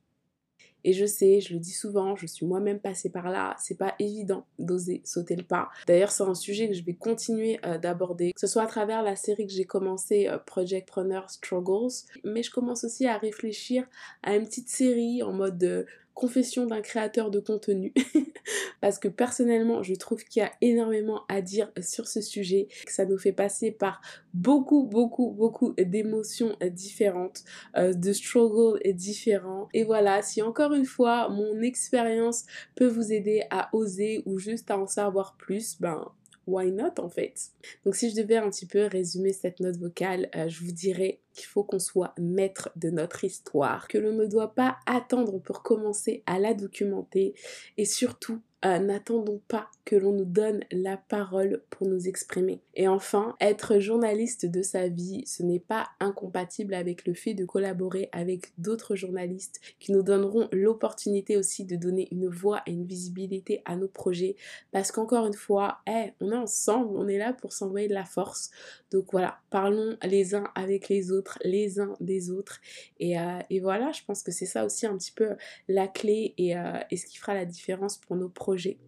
Et 0.86 0.92
je 0.92 1.04
sais, 1.04 1.40
je 1.40 1.52
le 1.52 1.58
dis 1.58 1.72
souvent, 1.72 2.14
je 2.14 2.26
suis 2.26 2.46
moi-même 2.46 2.78
passée 2.78 3.10
par 3.10 3.28
là, 3.28 3.56
c'est 3.58 3.76
pas 3.76 3.96
évident 3.98 4.46
d'oser 4.60 5.02
sauter 5.04 5.34
le 5.34 5.42
pas. 5.42 5.68
D'ailleurs, 5.88 6.12
c'est 6.12 6.22
un 6.22 6.34
sujet 6.36 6.68
que 6.68 6.74
je 6.74 6.84
vais 6.84 6.94
continuer 6.94 7.58
euh, 7.66 7.76
d'aborder, 7.76 8.32
que 8.32 8.38
ce 8.38 8.46
soit 8.46 8.62
à 8.62 8.66
travers 8.68 9.02
la 9.02 9.16
série 9.16 9.48
que 9.48 9.52
j'ai 9.52 9.64
commencé, 9.64 10.28
euh, 10.28 10.38
Project 10.38 10.86
Projectpreneur 10.86 11.28
Struggles, 11.28 11.92
mais 12.22 12.44
je 12.44 12.52
commence 12.52 12.84
aussi 12.84 13.04
à 13.08 13.18
réfléchir 13.18 13.84
à 14.22 14.36
une 14.36 14.44
petite 14.44 14.68
série 14.68 15.24
en 15.24 15.32
mode 15.32 15.86
confession 16.16 16.64
d'un 16.64 16.80
créateur 16.80 17.30
de 17.30 17.38
contenu. 17.40 17.92
Parce 18.80 18.98
que 18.98 19.06
personnellement 19.06 19.82
je 19.82 19.94
trouve 19.94 20.24
qu'il 20.24 20.40
y 20.40 20.44
a 20.44 20.50
énormément 20.62 21.22
à 21.28 21.42
dire 21.42 21.70
sur 21.80 22.08
ce 22.08 22.22
sujet 22.22 22.68
que 22.86 22.92
ça 22.92 23.04
nous 23.04 23.18
fait 23.18 23.32
passer 23.32 23.70
par 23.70 24.00
beaucoup 24.32 24.84
beaucoup 24.84 25.30
beaucoup 25.30 25.74
d'émotions 25.78 26.56
différentes 26.70 27.44
euh, 27.76 27.92
de 27.92 28.12
struggle 28.14 28.80
différents. 28.94 29.68
Et 29.74 29.84
voilà 29.84 30.22
si 30.22 30.40
encore 30.40 30.72
une 30.72 30.86
fois 30.86 31.28
mon 31.28 31.60
expérience 31.60 32.44
peut 32.76 32.88
vous 32.88 33.12
aider 33.12 33.42
à 33.50 33.68
oser 33.74 34.22
ou 34.24 34.38
juste 34.38 34.70
à 34.70 34.78
en 34.78 34.86
savoir 34.86 35.36
plus 35.36 35.78
ben 35.80 36.10
why 36.46 36.70
not 36.70 36.98
en 36.98 37.08
fait? 37.08 37.50
Donc 37.84 37.96
si 37.96 38.10
je 38.10 38.16
devais 38.16 38.36
un 38.36 38.50
petit 38.50 38.66
peu 38.66 38.86
résumer 38.86 39.32
cette 39.32 39.60
note 39.60 39.76
vocale, 39.76 40.28
euh, 40.34 40.48
je 40.48 40.64
vous 40.64 40.72
dirais 40.72 41.20
qu'il 41.32 41.46
faut 41.46 41.64
qu'on 41.64 41.78
soit 41.78 42.14
maître 42.18 42.70
de 42.76 42.90
notre 42.90 43.24
histoire, 43.24 43.88
que 43.88 43.98
l'on 43.98 44.12
ne 44.12 44.26
doit 44.26 44.54
pas 44.54 44.76
attendre 44.86 45.38
pour 45.38 45.62
commencer 45.62 46.22
à 46.26 46.38
la 46.38 46.54
documenter 46.54 47.34
et 47.76 47.84
surtout 47.84 48.40
euh, 48.64 48.78
n'attendons 48.78 49.40
pas 49.48 49.70
que 49.86 49.96
l'on 49.96 50.12
nous 50.12 50.24
donne 50.24 50.64
la 50.72 50.96
parole 50.96 51.62
pour 51.70 51.86
nous 51.86 52.08
exprimer. 52.08 52.60
Et 52.74 52.88
enfin, 52.88 53.36
être 53.40 53.78
journaliste 53.78 54.44
de 54.44 54.60
sa 54.60 54.88
vie, 54.88 55.24
ce 55.26 55.44
n'est 55.44 55.60
pas 55.60 55.86
incompatible 56.00 56.74
avec 56.74 57.06
le 57.06 57.14
fait 57.14 57.34
de 57.34 57.44
collaborer 57.44 58.10
avec 58.10 58.52
d'autres 58.58 58.96
journalistes 58.96 59.60
qui 59.78 59.92
nous 59.92 60.02
donneront 60.02 60.48
l'opportunité 60.52 61.36
aussi 61.36 61.64
de 61.64 61.76
donner 61.76 62.08
une 62.10 62.28
voix 62.28 62.62
et 62.66 62.72
une 62.72 62.84
visibilité 62.84 63.62
à 63.64 63.76
nos 63.76 63.86
projets. 63.86 64.34
Parce 64.72 64.90
qu'encore 64.90 65.26
une 65.26 65.34
fois, 65.34 65.78
on 65.86 66.32
est 66.32 66.36
ensemble, 66.36 66.96
on 66.96 67.06
est 67.06 67.18
là 67.18 67.32
pour 67.32 67.52
s'envoyer 67.52 67.86
de 67.86 67.94
la 67.94 68.04
force. 68.04 68.50
Donc 68.90 69.12
voilà, 69.12 69.38
parlons 69.50 69.96
les 70.02 70.34
uns 70.34 70.50
avec 70.56 70.88
les 70.88 71.12
autres, 71.12 71.38
les 71.44 71.78
uns 71.78 71.94
des 72.00 72.30
autres. 72.32 72.60
Et, 72.98 73.18
euh, 73.20 73.38
voilà, 73.62 73.92
je 73.92 74.02
pense 74.04 74.24
que 74.24 74.32
c'est 74.32 74.46
ça 74.46 74.64
aussi 74.64 74.84
un 74.86 74.96
petit 74.96 75.12
peu 75.12 75.36
la 75.68 75.86
clé 75.86 76.34
et, 76.38 76.56
euh, 76.56 76.80
ce 76.90 77.06
qui 77.06 77.18
fera 77.18 77.34
la 77.34 77.44
différence 77.44 77.98
pour 77.98 78.16
nos 78.16 78.28
projets 78.28 78.78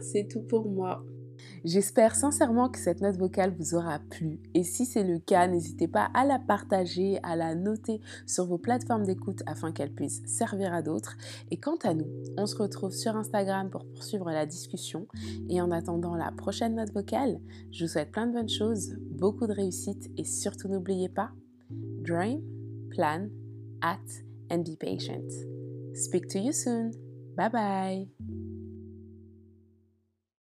c'est 0.00 0.28
tout 0.28 0.42
pour 0.42 0.68
moi. 0.68 1.04
J'espère 1.64 2.14
sincèrement 2.14 2.68
que 2.68 2.78
cette 2.78 3.00
note 3.00 3.16
vocale 3.16 3.54
vous 3.58 3.74
aura 3.74 3.98
plu 3.98 4.40
et 4.54 4.62
si 4.62 4.86
c'est 4.86 5.04
le 5.04 5.18
cas, 5.18 5.46
n'hésitez 5.46 5.88
pas 5.88 6.10
à 6.14 6.24
la 6.24 6.38
partager, 6.38 7.18
à 7.22 7.36
la 7.36 7.54
noter 7.54 8.00
sur 8.26 8.46
vos 8.46 8.58
plateformes 8.58 9.04
d'écoute 9.04 9.42
afin 9.46 9.72
qu'elle 9.72 9.92
puisse 9.92 10.22
servir 10.26 10.72
à 10.72 10.82
d'autres. 10.82 11.16
Et 11.50 11.58
quant 11.58 11.76
à 11.82 11.94
nous, 11.94 12.06
on 12.36 12.46
se 12.46 12.56
retrouve 12.56 12.92
sur 12.92 13.16
Instagram 13.16 13.70
pour 13.70 13.84
poursuivre 13.86 14.30
la 14.30 14.46
discussion 14.46 15.06
et 15.48 15.60
en 15.60 15.70
attendant 15.70 16.14
la 16.16 16.32
prochaine 16.32 16.76
note 16.76 16.92
vocale, 16.92 17.40
je 17.72 17.84
vous 17.84 17.90
souhaite 17.90 18.10
plein 18.10 18.26
de 18.26 18.32
bonnes 18.32 18.48
choses, 18.48 18.96
beaucoup 19.10 19.46
de 19.46 19.52
réussite 19.52 20.10
et 20.16 20.24
surtout 20.24 20.68
n'oubliez 20.68 21.08
pas, 21.08 21.30
dream, 21.70 22.42
plan, 22.90 23.28
act 23.82 24.24
and 24.50 24.60
be 24.60 24.76
patient. 24.78 25.28
Speak 25.94 26.28
to 26.28 26.38
you 26.38 26.52
soon. 26.52 26.92
Bye 27.36 27.50
bye. 27.50 28.39